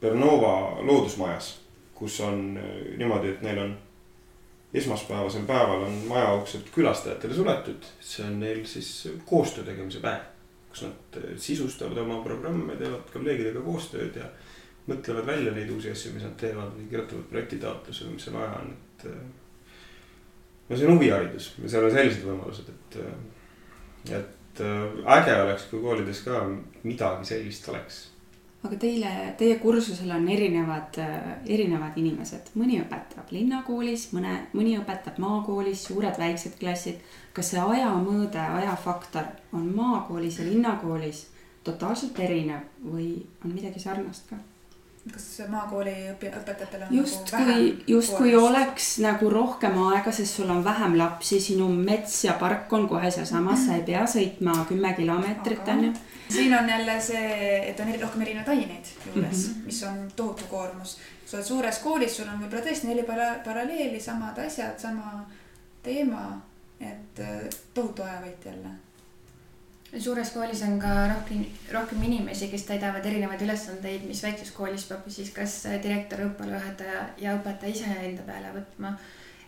[0.01, 1.59] Bernova loodusmajas,
[1.95, 2.55] kus on
[2.97, 3.75] niimoodi, et neil on
[4.75, 10.23] esmaspäevasel päeval on maja uksed külastajatele suletud, see on neil siis koostöö tegemise päev.
[10.69, 14.31] kus nad sisustavad oma programme, teevad kolleegidega koostööd ja
[14.89, 19.07] mõtlevad välja neid uusi asju, mis nad teevad kirjutavad projektitaotluse mis seal vaja on, et
[20.69, 23.01] no see on huviharidus seal on sellised võimalused, et,
[24.21, 26.45] et äh, äge oleks, kui koolides ka
[26.85, 28.01] midagi sellist oleks.
[28.67, 35.21] aga teile, teie kursusel on erinevad, äh, erinevad inimesed, mõni õpetab linnakoolis, mõne, mõni õpetab
[35.23, 37.01] maakoolis, suured-väiksed klassid.
[37.33, 41.27] kas see ajamõõde, ajafaktor on maakoolis ja linnakoolis
[41.65, 43.11] totaalselt erinev või
[43.45, 44.41] on midagi sarnast ka?
[45.13, 50.65] Kas maakooli õpi-, õpetajatel on justkui nagu, justkui oleks nagu rohkem aega, sest sul on
[50.65, 55.69] vähem lapsi, sinu mets ja park on kohe sealsamas, sa ei pea sõitma kümme kilomeetrit,
[55.75, 55.93] on ju.
[56.39, 57.31] siin on jälle see,
[57.71, 59.65] et on rohkem erinevaid aineid juures mm, -hmm.
[59.67, 60.99] mis on tohutu koormus.
[61.27, 65.27] sa oled suures koolis, sul on võib-olla tõesti neli para-, paralleeli, samad asjad, sama
[65.83, 66.43] teema,
[66.81, 67.25] et
[67.75, 68.88] tohutu ajavõit jälle
[69.97, 75.07] suures koolis on ka rohkem, rohkem inimesi, kes täidavad erinevaid ülesandeid, mis väikses koolis peab
[75.13, 78.97] siis kas direktor, õppealajuhataja ja õpetaja ise enda peale võtma.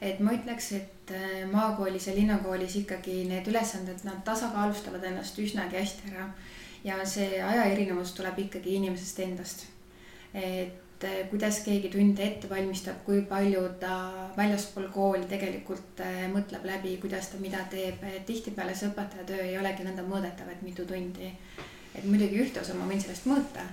[0.01, 5.77] et ma ütleks, et äh, maakoolis ja linnakoolis ikkagi need ülesanded, nad tasakaalustavad ennast üsnagi
[5.77, 6.31] hästi ära.
[6.85, 9.67] ja see aja erinevus tuleb ikkagi inimesest endast.
[10.35, 13.93] et et eh, kuidas keegi tunde ette valmistab, kui palju ta
[14.37, 19.57] väljaspool kooli tegelikult eh, mõtleb läbi, kuidas ta mida teeb, tihtipeale see õpetaja töö ei
[19.57, 21.33] olegi nõnda mõõdetav, et mitu tundi.
[21.95, 23.65] et muidugi ühte osa ma võin sellest mõõta,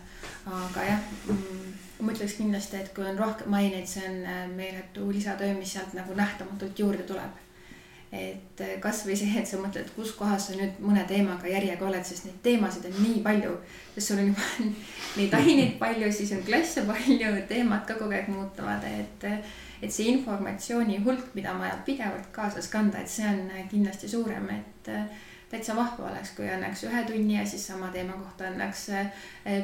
[0.45, 5.11] aga jah mm,, ma ütleks kindlasti, et kui on rohkem aineid, see on eh, meeletu
[5.11, 7.43] lisatöö, mis sealt nagu nähtamatult juurde tuleb
[8.11, 12.05] et eh, kasvõi see, et sa mõtled, kus kohas sa nüüd mõne teemaga järjega oled,
[12.07, 13.53] sest neid teemasid on nii palju.
[13.95, 14.73] sest sul on juba
[15.19, 19.31] neid aineid palju, siis on klasse palju, teemad ka kogu aeg muutuvad, et.
[19.77, 24.47] et see informatsiooni hulk, mida on vaja pidevalt kaasas kanda, et see on kindlasti suurem,
[24.55, 24.89] et
[25.51, 28.87] täitsa vahva oleks, kui annaks ühe tunni ja siis sama teema kohta annaks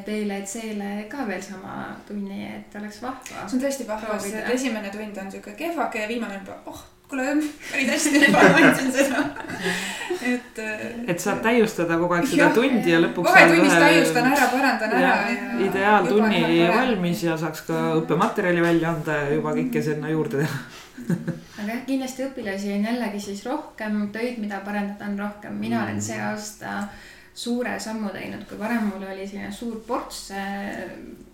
[0.06, 3.48] B-le, C-le ka veel sama tunni, et oleks vahva.
[3.48, 6.86] see on tõesti vahva, sest esimene tund on sihuke kehvake ja viimane on juba, oh
[7.14, 9.24] kuule, päris hästi juba andsin seda.
[10.22, 10.60] et.
[10.60, 13.30] Äh, et saad täiustada kogu aeg seda tundi ja lõpuks.
[13.30, 15.60] kohe tunnis täiustan ära, parandan ära ja, ja.
[15.68, 20.60] ideaaltunni valmis ja saaks ka õppematerjali välja anda ja juba kõike sinna juurde teha
[21.04, 26.02] aga jah, kindlasti õpilasi on jällegi siis rohkem, töid, mida parandada on rohkem, mina olen
[26.02, 26.84] see aasta
[27.34, 30.28] suure sammu teinud, kui varem mul oli selline suur ports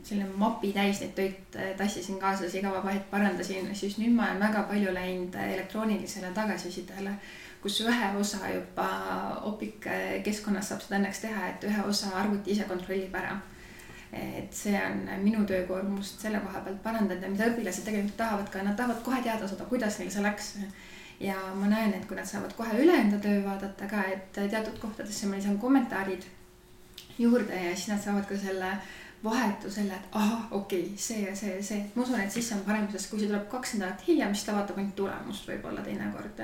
[0.10, 4.42] selline mapi täis neid töid tassisin kaasas, iga vaba hetk parandasin, siis nüüd ma olen
[4.48, 7.14] väga palju läinud elektroonilisele tagasisidele,
[7.62, 8.90] kus ühe osa juba
[9.50, 9.88] Opiq
[10.26, 13.40] keskkonnas saab seda õnneks teha, et ühe osa arvuti ise kontrollib ära.
[14.12, 18.74] et see on minu töökoormust selle koha pealt parandada, mida õpilased tegelikult tahavad ka, nad
[18.78, 20.48] tahavad kohe teada saada, kuidas neil see läks
[21.20, 24.80] ja ma näen, et kui nad saavad kohe üle enda töö vaadata ka, et teatud
[24.80, 26.24] kohtadesse ma lisan kommentaarid
[27.20, 28.74] juurde ja siis nad saavad ka selle
[29.24, 31.84] vahetu selle, et ahah, okei okay,, see ja see ja see.
[31.96, 34.48] ma usun, et siis see on parem, sest kui see tuleb kaks nädalat hiljem, siis
[34.48, 36.42] ta vaatab ainult tulemust võib-olla teinekord.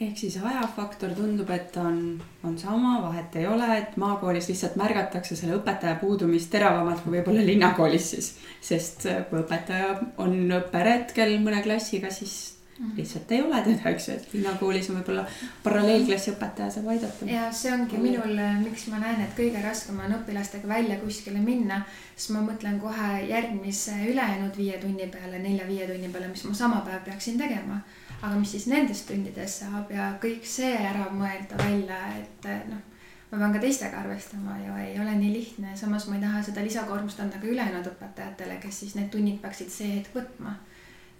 [0.00, 1.98] ehk siis ajafaktor tundub, et on,
[2.46, 7.44] on sama, vahet ei ole, et maakoolis lihtsalt märgatakse selle õpetaja puudumist teravamalt kui võib-olla
[7.44, 8.34] linnakoolis siis.
[8.60, 12.57] sest kui õpetaja on õpperetkel mõne klassiga, siis.
[12.96, 15.24] Lihtsalt ei ole teda, eks ju, et linnakoolis on võib-olla
[15.64, 17.26] paralleelklassi õpetaja saab aidata.
[17.26, 21.80] ja see ongi minul, miks ma näen, et kõige raskem on õpilastega välja kuskile minna,
[22.14, 26.84] sest ma mõtlen kohe järgmise ülejäänud viie tunni peale, nelja-viie tunni peale, mis ma sama
[26.86, 27.80] päev peaksin tegema.
[28.20, 32.86] aga mis siis nendest tundidest saab ja kõik see ära mõelda välja, et noh
[33.30, 36.62] ma pean ka teistega arvestama ja ei ole nii lihtne, samas ma ei taha seda
[36.64, 40.54] lisakoormust anda ka ülejäänud õpetajatele, kes siis need tunnid peaksid see hetk võtma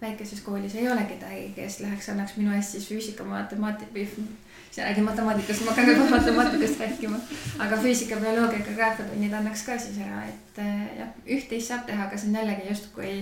[0.00, 4.06] väikeses koolis ei ole kedagi, kes läheks, annaks minu eest siis füüsika, matemaatika või
[4.70, 7.18] siin räägin matemaatikast, ma hakkan juba matemaatikast rääkima.
[7.58, 12.06] aga füüsika, bioloogia, geograafia tunnid annaks ka siis ära, et eh, jah, üht-teist saab teha,
[12.06, 13.12] aga see on jällegi justkui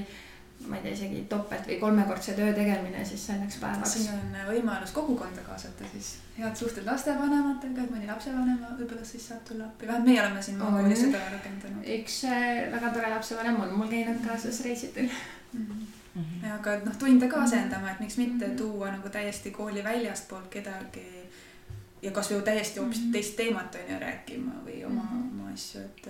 [0.67, 3.93] ma ei tea, isegi topelt või kolmekordse töö tegemine siis selleks päevaks.
[3.93, 9.45] siin on võimalus kogukonda kaasata siis, head suhted lastevanematega, et mõni lapsevanema võib-olla siis saab
[9.49, 11.89] tulla appi, vähemalt meie oleme siin maakoolis seda rakendanud.
[12.01, 15.09] üks eh, väga tore lapsevanem on mul käinud kaasas reisitel.
[15.09, 15.67] -hmm mm.
[15.67, 16.06] -hmm.
[16.55, 18.57] Aga et noh, tunde kaasendama, et miks mitte mhm.
[18.57, 21.07] tuua nagu täiesti kooli väljastpoolt kedagi
[22.03, 23.13] ja kasvõi täiesti hoopis mm -hmm.
[23.13, 25.41] teist teemat on ju rääkima või oma mm, -hmm.
[25.41, 26.09] oma asju, et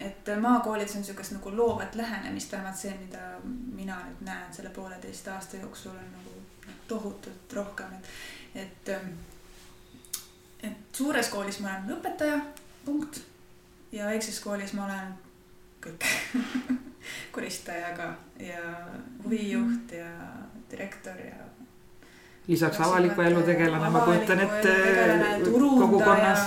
[0.00, 3.20] et maakoolides on niisugust nagu loovat lähenemist, vähemalt see, mida
[3.74, 6.30] mina nüüd näen selle pooleteist aasta jooksul on nagu
[6.88, 7.94] tohutult rohkem,
[8.54, 8.98] et, et
[10.62, 12.40] et suures koolis ma olen õpetaja,
[12.84, 13.20] punkt.
[13.92, 15.14] ja väikses koolis ma olen
[15.84, 16.06] kõik
[17.34, 18.62] koristajaga ja
[19.24, 20.10] huvijuht ja
[20.70, 21.46] direktor ja.
[22.46, 24.74] lisaks avaliku elu tegelane, ma kujutan ette
[25.44, 26.46] kogukonnas.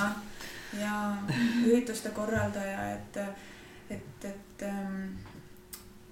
[0.79, 0.97] ja, ja
[1.65, 3.17] ürituste korraldaja, et,
[3.89, 5.15] et, et ähm,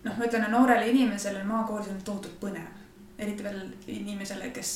[0.04, 2.84] noh, ma ütlen, noorele inimesele maakoolis on tohutult põnev,
[3.18, 4.72] eriti veel inimesele, kes,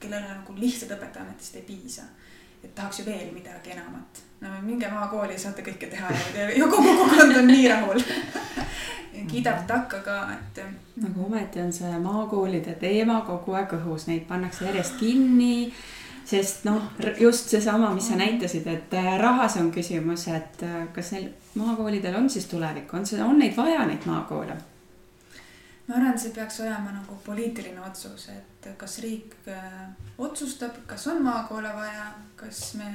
[0.00, 2.06] kellele nagu lihtsalt õpetajaametist ei piisa
[2.64, 4.22] et tahaks ju veel midagi enamat.
[4.40, 8.02] no minge maakooli, saate kõike teha ja, ja kogu kogukond on nii rahul
[9.30, 10.62] kiidab takka ka, et.
[11.04, 15.72] aga ometi on see maakoolide teema kogu aeg õhus, neid pannakse järjest kinni.
[16.24, 16.82] sest noh,
[17.20, 22.14] just seesama, mis sa näitasid, et äh, rahas on küsimus, et äh, kas neil maakoolidel
[22.16, 24.56] on siis tulevik, on see, on neid vaja, neid maakoole?
[25.88, 29.82] Ma arvan, see peaks olema nagu poliitiline otsus, et kas riik äh,
[30.18, 32.06] otsustab, kas on maakoole vaja,
[32.36, 32.92] kas me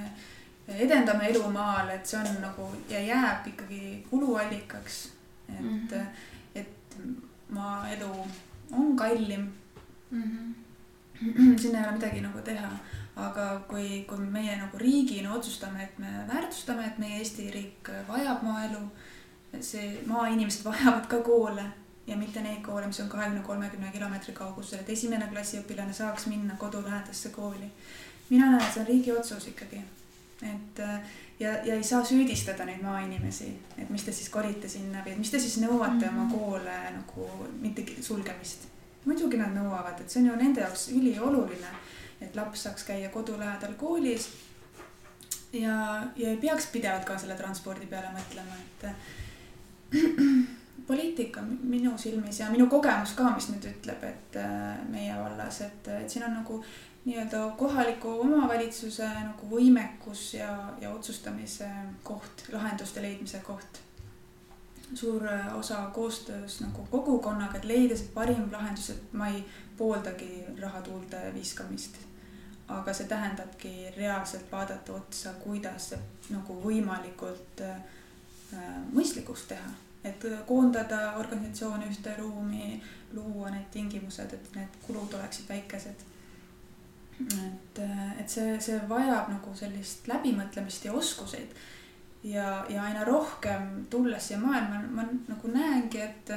[0.67, 5.17] edendame elu maal, et see on nagu ja jääb ikkagi kuluallikaks
[5.49, 6.05] et mm, -hmm.
[6.55, 6.97] et
[7.49, 8.27] maaelu
[8.71, 9.47] on kallim
[10.11, 10.55] mm.
[11.21, 11.59] -hmm.
[11.59, 12.69] siin ei ole midagi nagu teha,
[13.15, 18.41] aga kui, kui meie nagu riigina otsustame, et me väärtustame, et meie Eesti riik vajab
[18.43, 18.79] maaelu,
[19.61, 21.63] see maainimesed vajavad ka koole
[22.07, 26.55] ja mitte neid koole, mis on kahekümne, kolmekümne kilomeetri kaugusel, et esimene klassiõpilane saaks minna
[26.57, 27.71] kodulähedasse kooli.
[28.29, 29.81] mina näen, et see on riigi otsus ikkagi,
[30.43, 30.81] et
[31.39, 35.21] ja, ja ei saa süüdistada neid maainimesi, et mis te siis korite sinna või et
[35.21, 36.09] mis te siis nõuate mm -hmm.
[36.09, 36.33] oma mhm.
[36.33, 38.67] koole nagu mitte sulgemist.
[39.05, 41.69] muidugi nad nõuavad, et see on ju nende jaoks ülioluline,
[42.21, 44.29] et laps saaks käia kodu lähedal koolis.
[45.53, 48.85] ja, ja ei peaks pidevalt ka selle transpordi peale mõtlema, et
[50.87, 55.89] poliitika minu silmis ja minu kogemus ka, mis nüüd ütleb, et äh, meie vallas, et,
[56.01, 56.61] et siin on nagu
[57.07, 60.51] nii-öelda kohaliku omavalitsuse nagu võimekus ja,
[60.81, 61.69] ja otsustamise
[62.03, 63.83] koht, lahenduste leidmise koht.
[64.93, 69.43] suur äh, osa koostöös nagu kogukonnaga, et leida see parim lahendus, et ma ei
[69.77, 71.97] pooldagi raha tuulde viskamist.
[72.67, 75.93] aga see tähendabki reaalselt vaadata otsa, kuidas
[76.29, 77.75] nagu võimalikult äh,
[78.53, 82.81] äh mõistlikuks teha et koondada organisatsioone ühte ruumi,
[83.13, 86.05] luua need tingimused, et need kulud oleksid väikesed
[87.19, 87.81] et,
[88.19, 91.57] et see, see vajab nagu sellist läbimõtlemist ja oskuseid.
[92.23, 96.31] ja, ja aina rohkem tulles siia maailma, ma nagu näengi, et,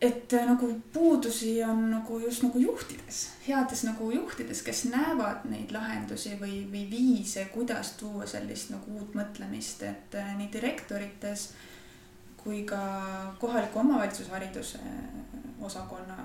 [0.00, 6.36] et nagu puudusi on nagu just nagu juhtides, heades nagu juhtides, kes näevad neid lahendusi
[6.40, 11.50] või, või viise, kuidas tuua sellist nagu uut mõtlemist, et nii direktorites
[12.46, 12.78] kui ka
[13.42, 14.78] kohaliku omavalitsuse hariduse
[15.60, 16.16] osakonna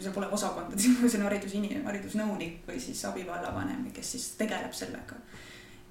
[0.00, 5.16] seal pole osakonda, see on haridusinimene, haridusnõunik või siis abivallavanem, kes siis tegeleb sellega.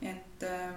[0.01, 0.75] et äh,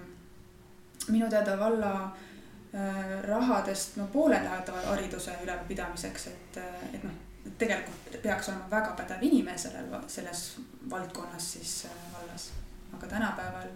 [1.09, 6.61] minu teada valla äh, rahadest no pooled lähevad hariduse ülalpidamiseks, et,
[6.93, 7.17] et noh,
[7.59, 10.45] tegelikult peaks olema väga pädev inimene sellel, selles
[10.91, 11.75] valdkonnas siis
[12.15, 12.51] vallas.
[12.97, 13.69] aga tänapäeval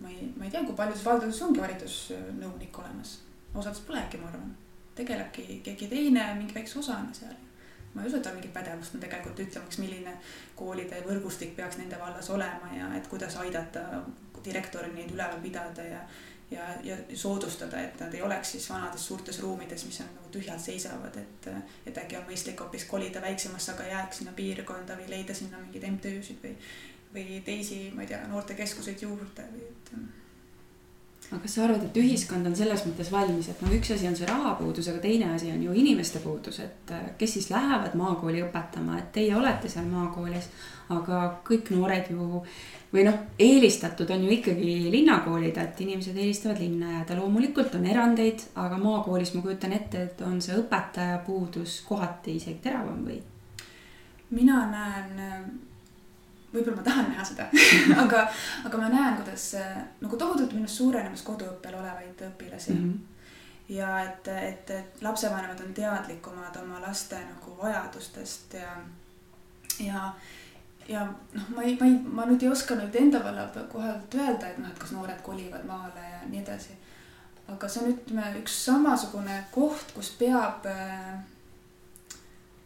[0.00, 3.20] ma ei, ma ei tea, kui paljudes valdades ongi haridusnõunik olemas.
[3.56, 4.54] Osades polegi, ma arvan.
[4.96, 7.34] tegelebki keegi teine mingi väikse osana seal.
[7.94, 10.14] ma ei usu, et tal mingit pädevust on tegelikult ütlemaks, milline
[10.56, 13.84] koolide võrgustik peaks nende vallas olema ja et kuidas aidata
[14.44, 16.00] direktoril neid üleval pidada ja
[16.50, 20.62] ja, ja soodustada, et nad ei oleks siis vanades suurtes ruumides, mis on nagu tühjalt
[20.62, 21.48] seisavad, et,
[21.86, 25.88] et äkki on mõistlik hoopis kolida väiksemasse, aga jääks sinna piirkonda või leida sinna mingeid
[25.90, 26.54] MTÜ-sid või,
[27.16, 29.92] või teisi, ma ei tea, noortekeskuseid juurde või et.
[31.30, 34.14] Aga kas sa arvad, et ühiskond on selles mõttes valmis, et noh, üks asi on
[34.14, 39.00] see rahapuudus, aga teine asi on ju inimeste puudus, et kes siis lähevad maakooli õpetama,
[39.00, 40.46] et teie olete seal maakoolis,
[40.94, 42.44] aga kõik noored ju
[42.92, 48.46] või noh, eelistatud on ju ikkagi linnakoolid, et inimesed eelistavad linna jääda, loomulikult on erandeid,
[48.62, 53.18] aga maakoolis ma kujutan ette, et on see õpetaja puudus kohati isegi teravam või?
[54.30, 55.20] mina näen,
[56.52, 57.48] võib-olla ma tahan näha seda
[58.04, 58.22] aga,
[58.68, 59.50] aga ma näen, kuidas
[60.00, 62.88] nagu tohutult minust suurenemas koduõppel olevaid õpilasi mm.
[62.88, 63.12] -hmm
[63.68, 68.76] ja et, et, et lapsevanemad on teadlikumad oma laste nagu vajadustest ja,
[69.82, 70.12] ja
[70.88, 74.50] ja noh, ma ei, ma ei, ma nüüd ei oska nüüd enda valla kohalt öelda,
[74.50, 76.76] et noh, et kas noored kolivad maale ja nii edasi.
[77.50, 81.12] aga see on, ütleme, üks samasugune koht, kus peab eh,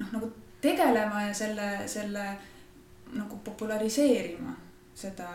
[0.01, 2.27] noh, nagu tegelema ja selle, selle
[3.15, 4.55] nagu populariseerima
[4.95, 5.31] seda,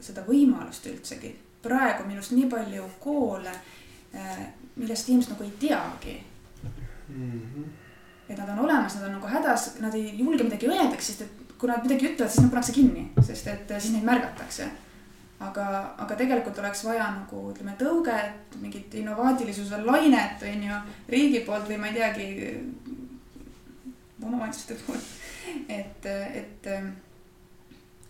[0.00, 1.34] seda võimalust üldsegi.
[1.62, 3.52] praegu minu arust nii palju koole,
[4.14, 4.42] eh,
[4.76, 6.22] millest inimesed nagu ei teagi
[7.08, 7.40] mm.
[7.40, 7.64] -hmm.
[8.28, 11.46] et nad on olemas, nad on nagu hädas, nad ei julge midagi öelda, sest et
[11.58, 14.70] kui nad midagi ütlevad, siis nad pannakse kinni, sest et siis neid märgatakse.
[15.40, 20.76] aga, aga tegelikult oleks vaja nagu ütleme tõuget, mingit innovaatilisuse lainet on ju
[21.08, 22.26] riigi poolt või ma ei teagi.
[24.22, 25.02] omavalitsuste poolt,
[25.68, 26.66] et, et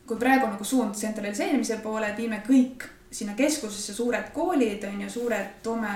[0.06, 5.58] kui praegu nagu suund tsentraliseerimise poole, viime kõik sinna keskusesse suured koolid on ju, suured,
[5.62, 5.92] toome,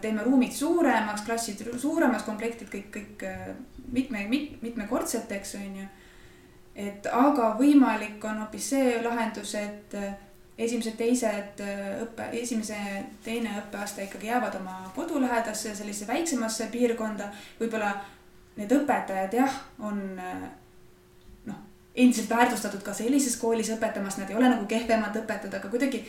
[0.00, 3.24] teeme ruumid suuremaks, klassid suuremaks, komplektid kõik, kõik
[3.92, 5.86] mitme, mit, mitmekordseteks on ju
[6.76, 10.12] et aga võimalik on hoopis see lahendus, et äh,
[10.58, 12.76] esimesed, teised äh, õppe, esimese,
[13.24, 17.30] teine õppeaasta ikkagi jäävad oma kodulähedasse sellisesse väiksemasse piirkonda.
[17.60, 17.94] võib-olla
[18.56, 20.46] need õpetajad jah, on äh,
[21.96, 26.02] endiselt väärtustatud ka sellises koolis õpetamas, nad ei ole nagu kehvemad õpetajad, aga kuidagi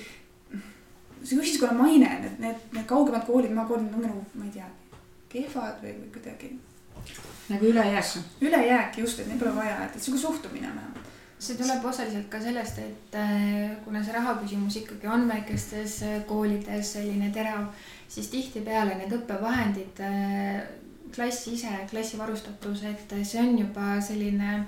[1.23, 4.69] see ühiskonna maine, need, need, need kaugemad koolid, maakoolid on nagu, ma ei tea,
[5.31, 6.53] kehvad või, või kuidagi
[7.47, 8.15] nagu ülejääk.
[8.41, 11.07] ülejääk just, et neil pole vaja, et, et sihuke suhtumine vähemalt
[11.37, 16.15] see tuleb osaliselt ka sellest, et äh, kuna see raha küsimus ikkagi on väikestes äh,
[16.29, 17.67] koolides selline terav,
[18.09, 20.63] siis tihtipeale need õppevahendid, äh,
[21.13, 24.63] klass ise, klassi varustatus, et see on juba selline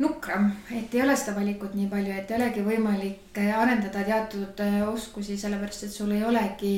[0.00, 4.78] nukram, et ei ole seda valikut nii palju, et ei olegi võimalik arendada teatud äh,
[4.88, 6.72] oskusi, sellepärast et sul ei olegi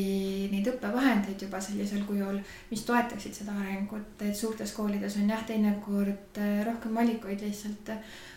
[0.51, 6.43] neid õppevahendeid juba sellisel kujul, mis toetaksid seda arengut, et suurtes koolides on jah, teinekord
[6.43, 7.95] äh, rohkem valikuid lihtsalt.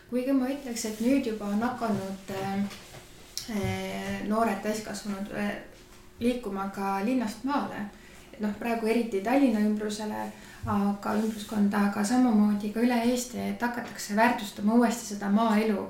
[0.09, 2.35] kuigi ma ütleks, et nüüd juba on hakanud
[4.29, 5.31] noored täiskasvanud
[6.19, 7.87] liikuma ka linnast maale.
[8.39, 10.25] Noh, praegu eriti Tallinna ümbrusele
[10.65, 15.85] aga ümbruskonda, aga samamoodi ka üle Eesti, et hakatakse väärtustama uuesti seda maaelu.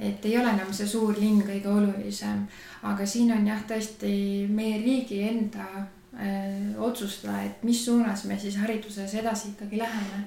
[0.00, 2.46] et ei ole enam see suur linn kõige olulisem,
[2.88, 4.12] aga siin on jah, tõesti
[4.48, 10.24] meie riigi enda äh, otsustada, et mis suunas me siis hariduses edasi ikkagi läheme.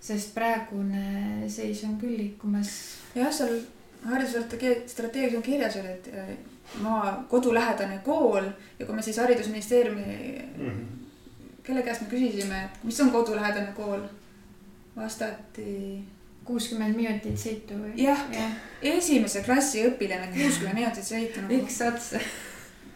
[0.00, 2.70] sest praegune seis on küll liikumas.
[3.14, 3.58] jah, seal
[4.04, 6.30] haridusstrateegias on kirjas et äh,
[6.82, 8.44] maa kodulähedane kool
[8.78, 10.98] ja kui me siis haridusministeeriumi mm -hmm
[11.68, 14.06] kelle käest me küsisime, et mis on kodulähedane kool?
[14.96, 16.00] vastati.
[16.48, 17.92] kuuskümmend minutit sõitu või?
[18.00, 18.46] jah ja.,
[18.94, 21.58] esimese klassi õpilane kuuskümmend minutit sõitu nagu..
[21.60, 22.08] üks ots.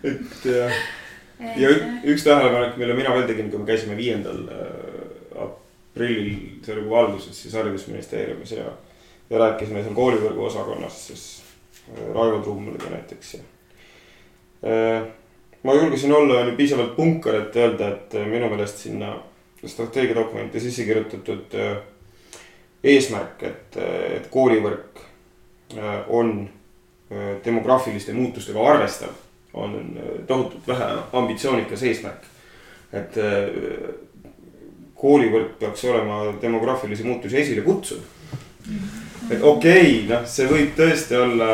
[0.09, 0.81] et jah,
[1.61, 1.75] ja
[2.15, 7.45] üks tähelepanek, mille mina veel tegin, kui me käisime viiendal äh, aprillil selle kuu alguses
[7.45, 8.67] siis haridusministeeriumis ja,
[9.31, 11.27] ja rääkisime seal koolivõrgu osakonnas siis
[11.91, 13.45] äh, Raivo Trummeliga näiteks ja
[15.63, 19.15] ma julgesin olla piisavalt punkar, et öelda, et äh, minu meelest sinna
[19.67, 21.77] strateegiadokumenti sisse kirjutatud äh,
[22.85, 24.89] eesmärk, et, äh, et koolivõrk
[26.13, 26.51] on
[27.45, 29.15] demograafiliste muutustega arvestav,
[29.57, 29.73] on
[30.29, 32.27] tohutult vähe ambitsioonikas eesmärk.
[32.93, 33.17] et
[35.01, 38.03] koolivõrk peaks olema demograafilisi muutusi esile kutsuv.
[39.31, 41.49] et okei okay,, noh, see võib tõesti olla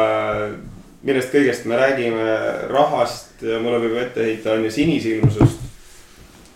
[1.02, 2.24] millest kõigest me räägime,
[2.72, 5.66] rahast ja mulle võib ette heita on ju sinisilmsust.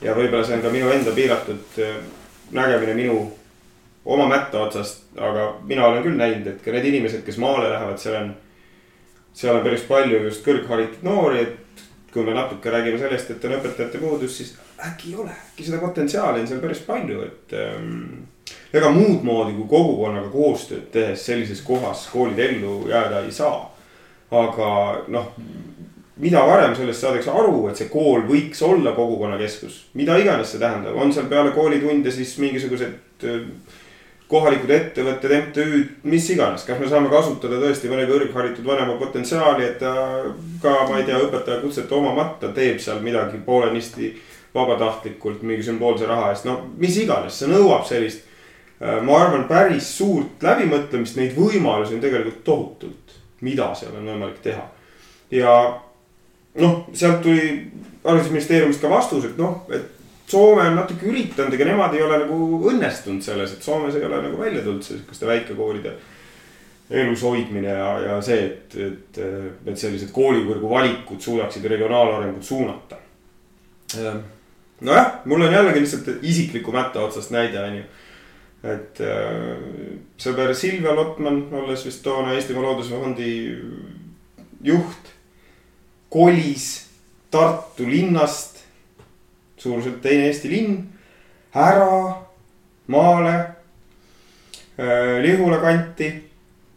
[0.03, 1.99] ja võib-olla see on ka minu enda piiratud äh,
[2.51, 3.19] nägemine minu
[4.05, 8.01] oma mätta otsast, aga mina olen küll näinud, et ka need inimesed, kes maale lähevad,
[8.03, 8.33] seal on
[9.33, 13.57] seal on päris palju just kõrgharitud noori, et kui me natuke räägime sellest, et on
[13.57, 18.27] õpetajate puudus, siis äkki ei ole, äkki seda potentsiaali on seal päris palju, et ähm,
[18.75, 23.71] ega muud moodi kui kogukonnaga koostööd tehes sellises kohas koolid ellu jääda ei saa.
[24.33, 24.73] Aga
[25.13, 25.29] noh,
[26.23, 30.97] mida varem sellest saadakse aru, et see kool võiks olla kogukonnakeskus, mida iganes see tähendab,
[30.97, 33.27] on seal peale koolitunde siis mingisugused
[34.33, 39.81] kohalikud ettevõtted, MTÜ-d, mis iganes, kas me saame kasutada tõesti mõne kõrgharitud vanema potentsiaali, et
[39.83, 39.93] ta
[40.63, 44.15] ka, ma ei tea, õpetajakutset omamata teeb seal midagi poolenisti
[44.55, 48.29] vabatahtlikult mingi sümboolse raha eest, no mis iganes, see nõuab sellist.
[48.83, 53.13] Ma arvan, päris suurt läbimõtlemist, neid võimalusi on tegelikult tohutult,
[53.43, 54.65] mida seal on võimalik teha.
[55.31, 55.57] ja
[56.61, 57.49] noh, sealt tuli
[58.05, 59.91] haridusministeeriumist ka vastus, et noh, et
[60.33, 62.37] Soome on natuke üritanud, ega nemad ei ole nagu
[62.71, 65.93] õnnestunud selles, et Soomes ei ole nagu välja tulnud sihukeste väikekoolide
[66.93, 69.19] elus hoidmine ja, ja see, et, et,
[69.67, 72.97] et sellised koolivõrgu valikud suudaksid regionaalarengut suunata.
[74.81, 77.85] Nojah, mul on jällegi lihtsalt isikliku mätta otsast näide, on ju.
[78.63, 79.59] Et äh,
[80.23, 83.33] sõber Silvia Lotman, olles vist toona Eestimaa Looduse Fondi
[84.63, 85.13] juht,
[86.13, 86.71] kolis
[87.33, 88.61] Tartu linnast
[89.63, 90.77] suuruselt teine Eesti linn,
[91.55, 91.87] ära
[92.93, 93.35] maale
[94.77, 96.11] äh,, Lihula kanti.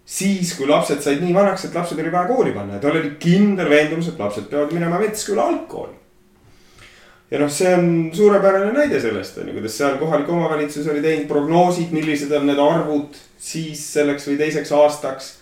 [0.06, 3.16] siis, kui lapsed said nii vanaks, et lapsed oli vaja kooli panna ja tal oli
[3.20, 5.96] kindel veendumus, et lapsed peavad minema Metsküla algkooli.
[7.32, 11.28] Ja noh, see on suurepärane näide sellest on ju, kuidas seal kohalik omavalitsus oli teinud
[11.30, 15.34] prognoosid, millised on need arvud siis selleks või teiseks aastaks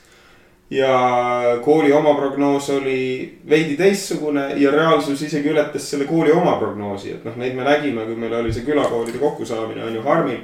[0.73, 7.11] ja kooli oma prognoos oli veidi teistsugune ja reaalsus isegi ületas selle kooli oma prognoosi,
[7.17, 10.39] et noh, neid me nägime, kui meil oli see külakoolide kokkusaamine on ju Harmil.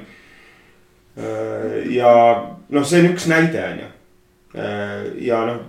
[1.90, 2.12] ja
[2.68, 3.88] noh, see on üks näide on ju.
[5.26, 5.64] ja noh,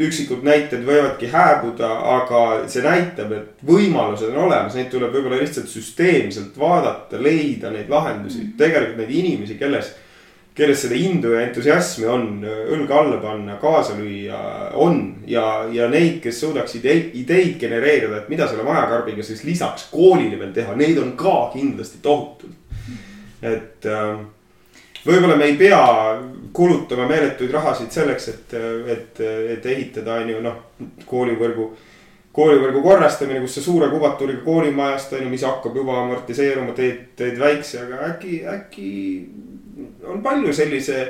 [0.00, 2.42] üksikud näited võivadki hääbuda, aga
[2.72, 8.46] see näitab, et võimalused on olemas, neid tuleb võib-olla lihtsalt süsteemselt vaadata, leida neid lahendusi,
[8.58, 9.92] tegelikult neid inimesi, kelles
[10.60, 14.40] kelles seda indu ja entusiasmi on õlga alla panna, kaasa lüüa,
[14.82, 14.98] on.
[15.30, 20.38] ja, ja neid, kes suudaks ideid, ideid genereerida, et mida selle majakarbiga siis lisaks koolile
[20.40, 22.56] veel teha, neid on ka kindlasti tohutult.
[23.40, 24.18] et äh,
[25.06, 25.82] võib-olla me ei pea
[26.52, 28.56] kulutama meeletuid rahasid selleks, et,
[28.94, 29.22] et,
[29.54, 30.58] et ehitada, on ju, noh,
[31.06, 31.70] koolivõrgu
[32.34, 37.40] koolivõrgu korrastamine, kus see suure kubatuuriga koolimajast on ju, mis hakkab juba amortiseeruma, teed, teed
[37.40, 38.90] väikse, aga äkki, äkki
[40.06, 41.00] on palju sellise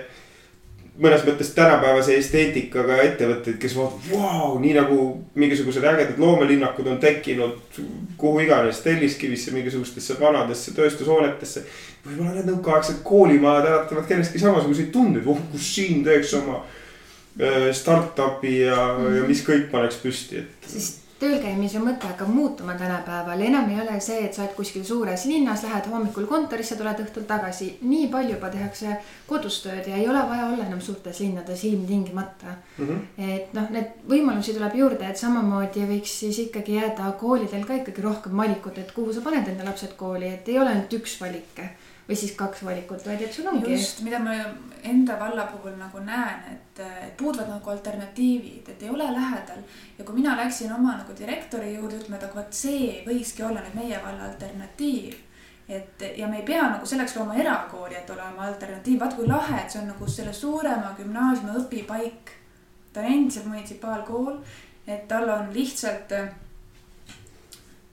[1.00, 4.98] mõnes mõttes tänapäevase esteetikaga ettevõtteid, kes vaatavad, vau, nii nagu
[5.40, 7.80] mingisugused ägedad loomelinnakud on tekkinud
[8.20, 11.64] kuhu iganes Telliskivisse, mingisugustesse vanadesse tööstushoonetesse.
[12.06, 18.60] võib-olla need nõukaaegsed koolimajad äratavad kellestki samasuguseid tundeid, oh kus siin teeks oma äh, startup'i
[18.60, 19.16] ja mm, -hmm.
[19.16, 20.68] ja mis kõik paneks püsti, et.
[20.68, 24.84] siis tööl käimise mõte hakkab muutuma tänapäeval, enam ei ole see, et sa oled kuskil
[24.86, 27.70] suures linnas, lähed hommikul kontorisse, tuled õhtul tagasi.
[27.82, 28.96] nii palju juba tehakse
[29.28, 32.86] kodus tööd ja ei ole vaja olla enam suurtes linnades ilmtingimata mm.
[32.86, 33.30] -hmm.
[33.34, 38.02] et noh, neid võimalusi tuleb juurde, et samamoodi võiks siis ikkagi jääda koolidel ka ikkagi
[38.02, 41.60] rohkem valikut, et kuhu sa paned enda lapsed kooli, et ei ole ainult üks valik
[42.10, 43.70] või siis kaks valikut, vaid et sul ongi.
[43.70, 44.34] just, mida ma
[44.82, 46.80] enda valla puhul nagu näen, et,
[47.16, 49.60] puuduvad nagu alternatiivid, et ei ole lähedal.
[49.98, 53.62] ja kui mina läksin oma nagu direktori juurde ütlema, et aga vot see võikski olla
[53.62, 55.14] nüüd meie valla alternatiiv.
[55.68, 59.60] et ja me ei pea nagu selleks looma erakooli, et olema alternatiiv, vaat kui lahe,
[59.60, 62.34] et see on nagu selle suurema gümnaasiumi õpipaik.
[62.92, 64.40] ta on endiselt munitsipaalkool,
[64.86, 66.16] et tal on lihtsalt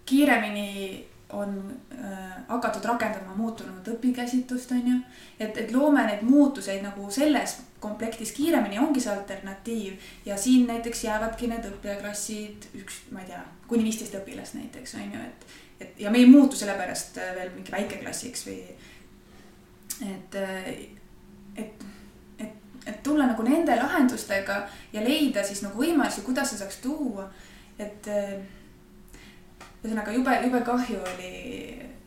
[0.05, 4.97] kiiremini on äh, hakatud rakendama muutunud õpikäsitlust, on ju.
[5.39, 9.93] et, et loome neid muutuseid nagu selles komplektis kiiremini, ongi see alternatiiv.
[10.25, 15.11] ja siin näiteks jäävadki need õppijaklassid, üks, ma ei tea, kuni viisteist õpilast näiteks, on
[15.13, 15.45] ju, et.
[15.79, 18.61] et ja me ei muutu sellepärast äh, veel mingi väikeklassiks või.
[20.07, 20.71] et, äh,
[21.55, 21.87] et,
[22.39, 24.61] et, et tulla nagu nende lahendustega
[24.93, 27.27] ja leida siis nagu võimalusi, kuidas seda saaks tuua,
[27.79, 28.39] et äh,
[29.83, 31.33] ühesõnaga jube, jube kahju oli,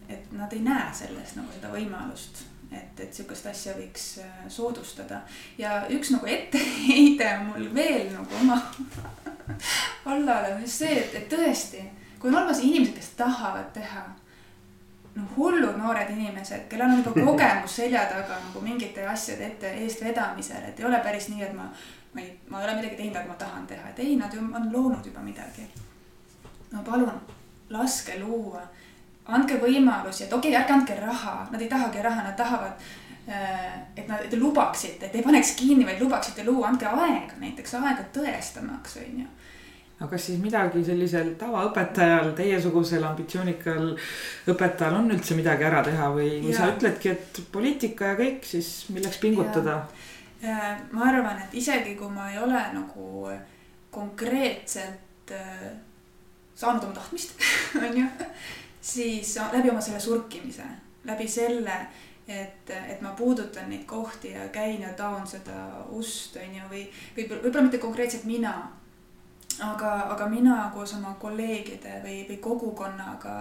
[0.09, 5.23] et nad ei näe selles nagu seda võimalust et, et sihukest asja võiks äh, soodustada.
[5.59, 8.61] ja üks nagu etteheide mul veel nagu oma
[10.07, 11.83] vallale on just see, et, et tõesti,
[12.19, 14.05] kui on olemas inimesed, kes tahavad teha.
[15.15, 20.71] no hullud noored inimesed, kellel on juba kogemus selja taga nagu mingite asjade ette eestvedamisel,
[20.71, 21.67] et ei ole päris nii, et ma,
[22.15, 24.47] ma ei, ma ei ole midagi teinud, aga ma tahan teha, et ei, nad ju
[24.47, 25.67] on loonud juba midagi.
[26.71, 27.11] no palun
[27.71, 28.63] laske luua.
[29.31, 32.73] andke võimalusi, et okei okay,, ärge andke raha, nad ei tahagi raha, nad tahavad
[33.97, 37.77] et nad, et te lubaksite, et ei paneks kinni, vaid lubaksite luua, andke aega näiteks,
[37.79, 39.29] aega tõestamaks, on ju
[40.01, 43.91] aga kas siis midagi sellisel tavaõpetajal, teiesugusel ambitsioonikal
[44.49, 48.71] õpetajal on üldse midagi ära teha või, või sa ütledki, et poliitika ja kõik, siis
[48.95, 49.83] milleks pingutada?
[50.41, 53.29] ma arvan, et isegi kui ma ei ole nagu
[53.93, 55.67] konkreetselt äh,
[56.61, 57.35] saanud oma tahtmist,
[57.85, 58.07] on ju,
[58.81, 60.67] siis läbi oma selle surkimise,
[61.05, 61.79] läbi selle,
[62.29, 66.85] et, et ma puudutan neid kohti ja käin ja taon seda ust, on ju, või,
[67.17, 68.55] või võib-olla mitte konkreetselt mina
[69.61, 73.35] aga, aga mina koos oma kolleegide või, või kogukonnaga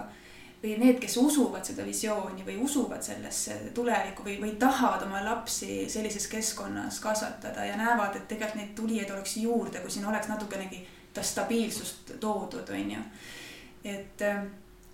[0.60, 5.86] või need, kes usuvad seda visiooni või usuvad sellesse tulevikku või, või tahavad oma lapsi
[5.88, 10.82] sellises keskkonnas kasvatada ja näevad, et tegelikult neid tulijaid oleks juurde, kui siin oleks natukenegi
[11.18, 13.04] stabiilsust toodud, on ju.
[13.84, 14.26] et.
[14.26, 14.50] Ähm,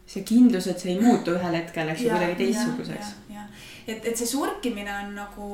[0.06, 3.08] see kindlus, et see ei muutu ühel hetkel, eks ju, kuidagi teistsuguseks.
[3.86, 5.48] et, et see surkimine on nagu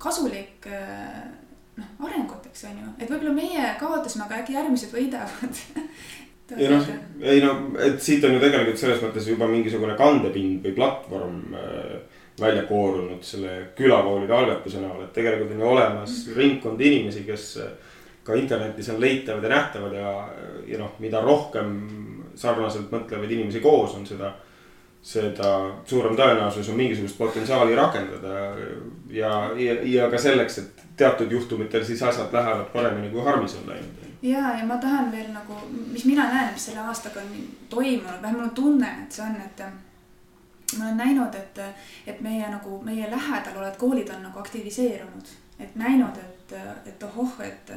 [0.00, 1.18] kasulik äh,
[1.76, 5.60] noh, arenguteks on ju, et võib-olla meie kaotasime, aga äkki järgmised võidavad
[6.64, 6.88] ja noh,
[7.20, 7.54] ei no,
[7.84, 11.98] et siit on ju tegelikult selles mõttes juba mingisugune kandepind või platvorm äh,
[12.38, 16.38] välja koorunud selle külakoolide algatuse näol, et tegelikult on ju olemas mm.
[16.38, 17.87] ringkond inimesi, kes äh,
[18.28, 20.12] ka internetis on leitavad ja nähtavad ja,
[20.68, 21.72] ja noh, mida rohkem
[22.38, 24.34] sarnaselt mõtlevaid inimesi koos on, seda
[25.02, 25.50] seda
[25.86, 28.34] suurem tõenäosus on mingisugust potentsiaali rakendada
[29.14, 33.68] ja, ja, ja ka selleks, et teatud juhtumitel siis asjad lähevad paremini, kui Harmis on
[33.70, 34.06] läinud.
[34.22, 35.60] ja, ja ma tahan veel nagu,
[35.92, 39.36] mis mina näen, mis selle aastaga on toimunud, vähemalt mul on tunne, et see on,
[39.46, 39.62] et
[40.78, 41.62] ma olen näinud, et,
[42.06, 47.38] et meie nagu, meie lähedal olevad koolid on nagu aktiviseerunud, et näinud, et, et ohoh,
[47.46, 47.72] et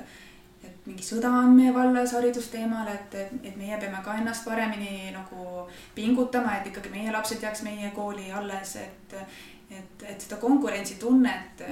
[0.86, 5.66] mingi sõda on meie vallas haridusteemal, et, et, meie peame ka ennast paremini nagu
[5.96, 9.18] pingutama, et ikkagi meie lapsed jääks meie kooli alles, et,
[9.70, 11.66] et, et seda konkurentsitunnet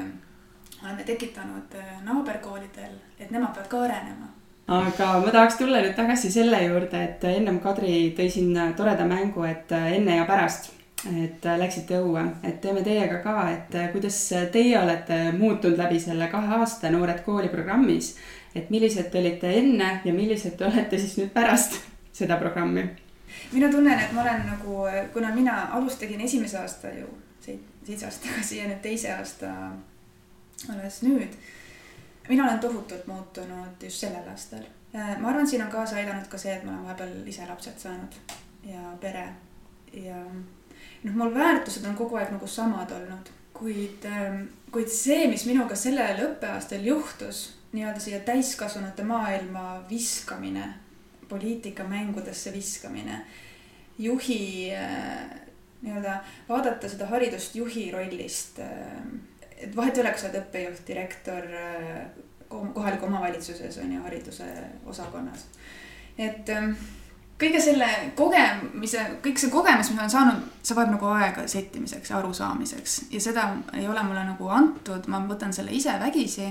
[0.83, 4.33] oleme tekitanud naaberkoolidel, et nemad peavad ka arenema.
[4.69, 9.41] Aga ma tahaks tulla nüüd tagasi selle juurde, et ennem Kadri tõi siin toreda mängu,
[9.49, 10.69] et enne ja pärast
[11.07, 14.17] et läksite õue, et teeme teiega ka, et kuidas
[14.51, 18.15] teie olete muutunud läbi selle kahe aasta Noored kooli programmis
[18.55, 21.79] et millised te olite enne ja millised te olete siis nüüd pärast
[22.19, 22.87] seda programmi?
[23.51, 24.81] mina tunnen, et ma olen nagu,
[25.13, 27.07] kuna mina alustasin esimese aasta ju
[27.45, 29.53] seitse aastat tagasi ja nüüd teise aasta
[30.73, 31.37] alles nüüd.
[32.29, 34.65] mina olen tohutult muutunud just sellel aastal.
[34.93, 38.17] ma arvan, siin on kaasa aidanud ka see, et ma olen vahepeal ise lapsed saanud
[38.65, 39.27] ja pere
[39.93, 40.17] ja
[41.03, 44.05] noh, mul väärtused on kogu aeg nagu samad olnud, kuid,
[44.71, 50.73] kuid see, mis minuga sellel õppeaastal juhtus nii-öelda siia täiskasvanute maailma viskamine,
[51.29, 53.25] poliitikamängudesse viskamine,
[53.99, 55.29] juhi äh,
[55.81, 56.19] nii-öelda
[56.49, 58.59] vaadata seda haridust juhi rollist.
[58.59, 59.03] Äh,
[59.57, 62.07] et vahet ei ole, kas sa oled õppejuht, direktor äh,
[62.49, 64.47] kohaliku omavalitsuses on ju hariduse
[64.85, 65.45] osakonnas.
[66.17, 66.71] et ähm,
[67.39, 72.11] kõige selle kogemise, kõik see kogemus, mis ma olen saanud, see vajab nagu aega settimiseks
[72.11, 73.45] ja arusaamiseks ja seda
[73.79, 76.49] ei ole mulle nagu antud, ma võtan selle ise vägisi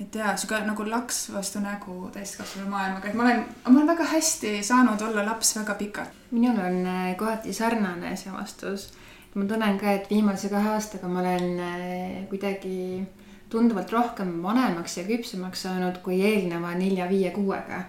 [0.00, 4.06] et jaa, sihuke nagu laks vastu nägu täiskasvanu maailmaga, et ma olen, ma olen väga
[4.10, 6.22] hästi saanud olla laps väga pikalt.
[6.30, 8.92] minul on äh, kohati sarnane see vastus.
[9.34, 13.04] ma tunnen ka, et viimase kahe aastaga ma olen äh, kuidagi
[13.50, 17.84] tunduvalt rohkem vanemaks ja küpsemaks saanud kui eelneva nelja-viie kuuega.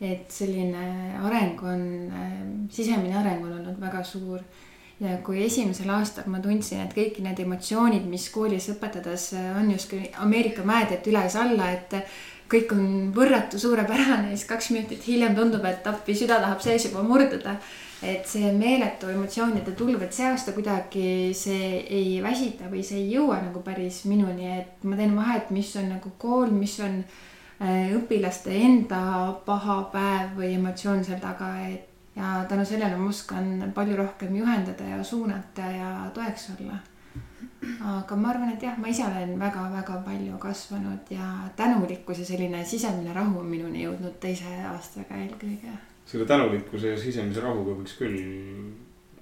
[0.00, 1.84] Et selline areng on,
[2.14, 2.40] äh,
[2.70, 4.42] sisemine areng on olnud väga suur
[5.00, 10.08] ja kui esimesel aastal ma tundsin, et kõik need emotsioonid, mis koolis õpetades on justkui
[10.22, 11.94] Ameerika mäed, et üles-alla, et
[12.50, 17.04] kõik on võrratu suurepärane siis kaks minutit hiljem tundub, et appi süda tahab sees juba
[17.06, 17.58] murduda.
[17.98, 23.08] et see meeletu emotsioonide tulv, et see aasta kuidagi see ei väsita või see ei
[23.16, 27.27] jõua nagu päris minuni, et ma teen vahet, mis on nagu kool, mis on äh,
[27.60, 29.00] õpilaste enda
[29.46, 34.84] paha päev või emotsioon seal taga, et ja tänu sellele ma oskan palju rohkem juhendada
[34.84, 36.78] ja suunata ja toeks olla.
[37.84, 42.64] aga ma arvan, et jah, ma ise olen väga-väga palju kasvanud ja tänulikkus ja selline
[42.64, 45.74] sisemine rahu on minuni jõudnud teise aastaga eelkõige.
[46.06, 48.18] selle tänulikkuse ja sisemise rahuga võiks küll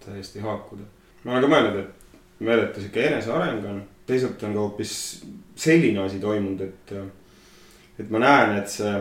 [0.04, 0.84] täiesti haakuda.
[1.24, 4.92] ma olen ka mõelnud, et meeletu sihuke eneseareng on, teisalt on ka hoopis
[5.56, 6.92] selline asi toimunud, et,
[7.98, 8.93] et ma näen, et see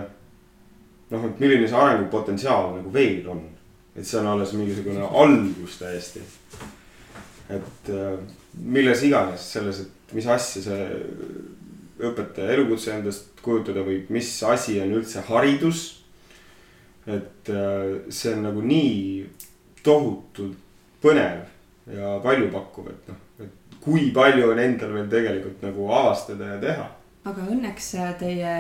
[1.12, 3.44] noh, et milline see arengupotentsiaal nagu veel on
[3.96, 6.22] et see on alles mingisugune algus täiesti.
[7.50, 8.18] et äh,
[8.54, 10.88] milles iganes, selles, et mis asja see
[12.06, 15.86] õpetaja elukutse endast kujutada võib, mis asi on üldse haridus.
[17.08, 19.26] et äh, see on nagu nii
[19.86, 20.58] tohutult
[21.04, 21.46] põnev
[21.94, 23.50] ja paljupakkuv, et noh,
[23.80, 26.88] kui palju on endal veel tegelikult nagu avastada ja teha.
[27.26, 28.52] Aga õnneks teie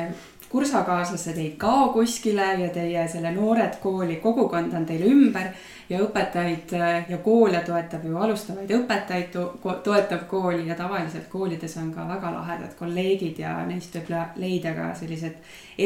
[0.49, 5.49] kursakaaslased ei kao kuskile ja teie selle Noored Kooli kogukond on teil ümber
[5.89, 6.71] ja õpetajaid
[7.09, 9.45] ja koole toetab ju alustavaid õpetajaid to
[9.85, 14.93] toetav kool ja tavaliselt koolides on ka väga lahedad kolleegid ja neist võib leida ka
[14.97, 15.35] sellised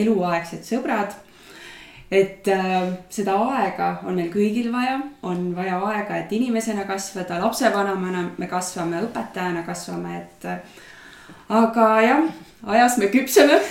[0.02, 1.18] eluaegsed sõbrad.
[2.10, 8.24] Et äh, seda aega on meil kõigil vaja, on vaja aega, et inimesena kasvada, lapsevanemana
[8.38, 10.80] me kasvame, õpetajana kasvame, et äh,
[11.54, 12.32] aga jah,
[12.64, 13.62] ajas me küpseme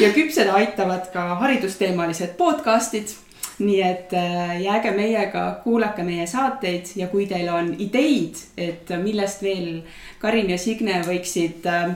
[0.00, 3.20] ja küpseda aitavad ka haridusteemalised podcast'id.
[3.58, 9.44] Nii et äh, jääge meiega, kuulake meie saateid ja kui teil on ideid, et millest
[9.46, 9.84] veel
[10.18, 11.92] Karin ja Signe võiksid äh,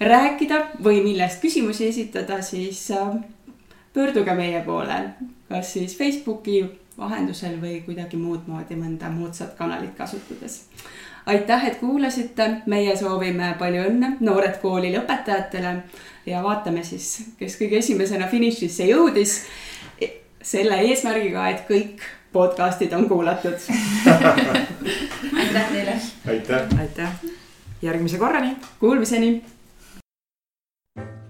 [0.00, 3.14] rääkida või millest küsimusi esitada, siis äh,
[3.94, 4.98] pöörduge meie poole,
[5.48, 6.64] kas siis Facebooki
[6.98, 10.64] vahendusel või kuidagi muud moodi mõnda moodsat kanalit kasutades.
[11.26, 15.72] Aitäh, et kuulasite, meie soovime palju õnne Noored Kooli lõpetajatele
[16.26, 19.40] ja vaatame siis, kes kõige esimesena finišisse jõudis.
[20.46, 23.56] selle eesmärgiga, et kõik podcast'id on kuulatud
[25.40, 25.96] aitäh teile.
[26.28, 26.78] aitäh.
[26.80, 27.08] aitäh,
[27.82, 28.56] järgmise korrani.
[28.80, 29.42] Kuulmiseni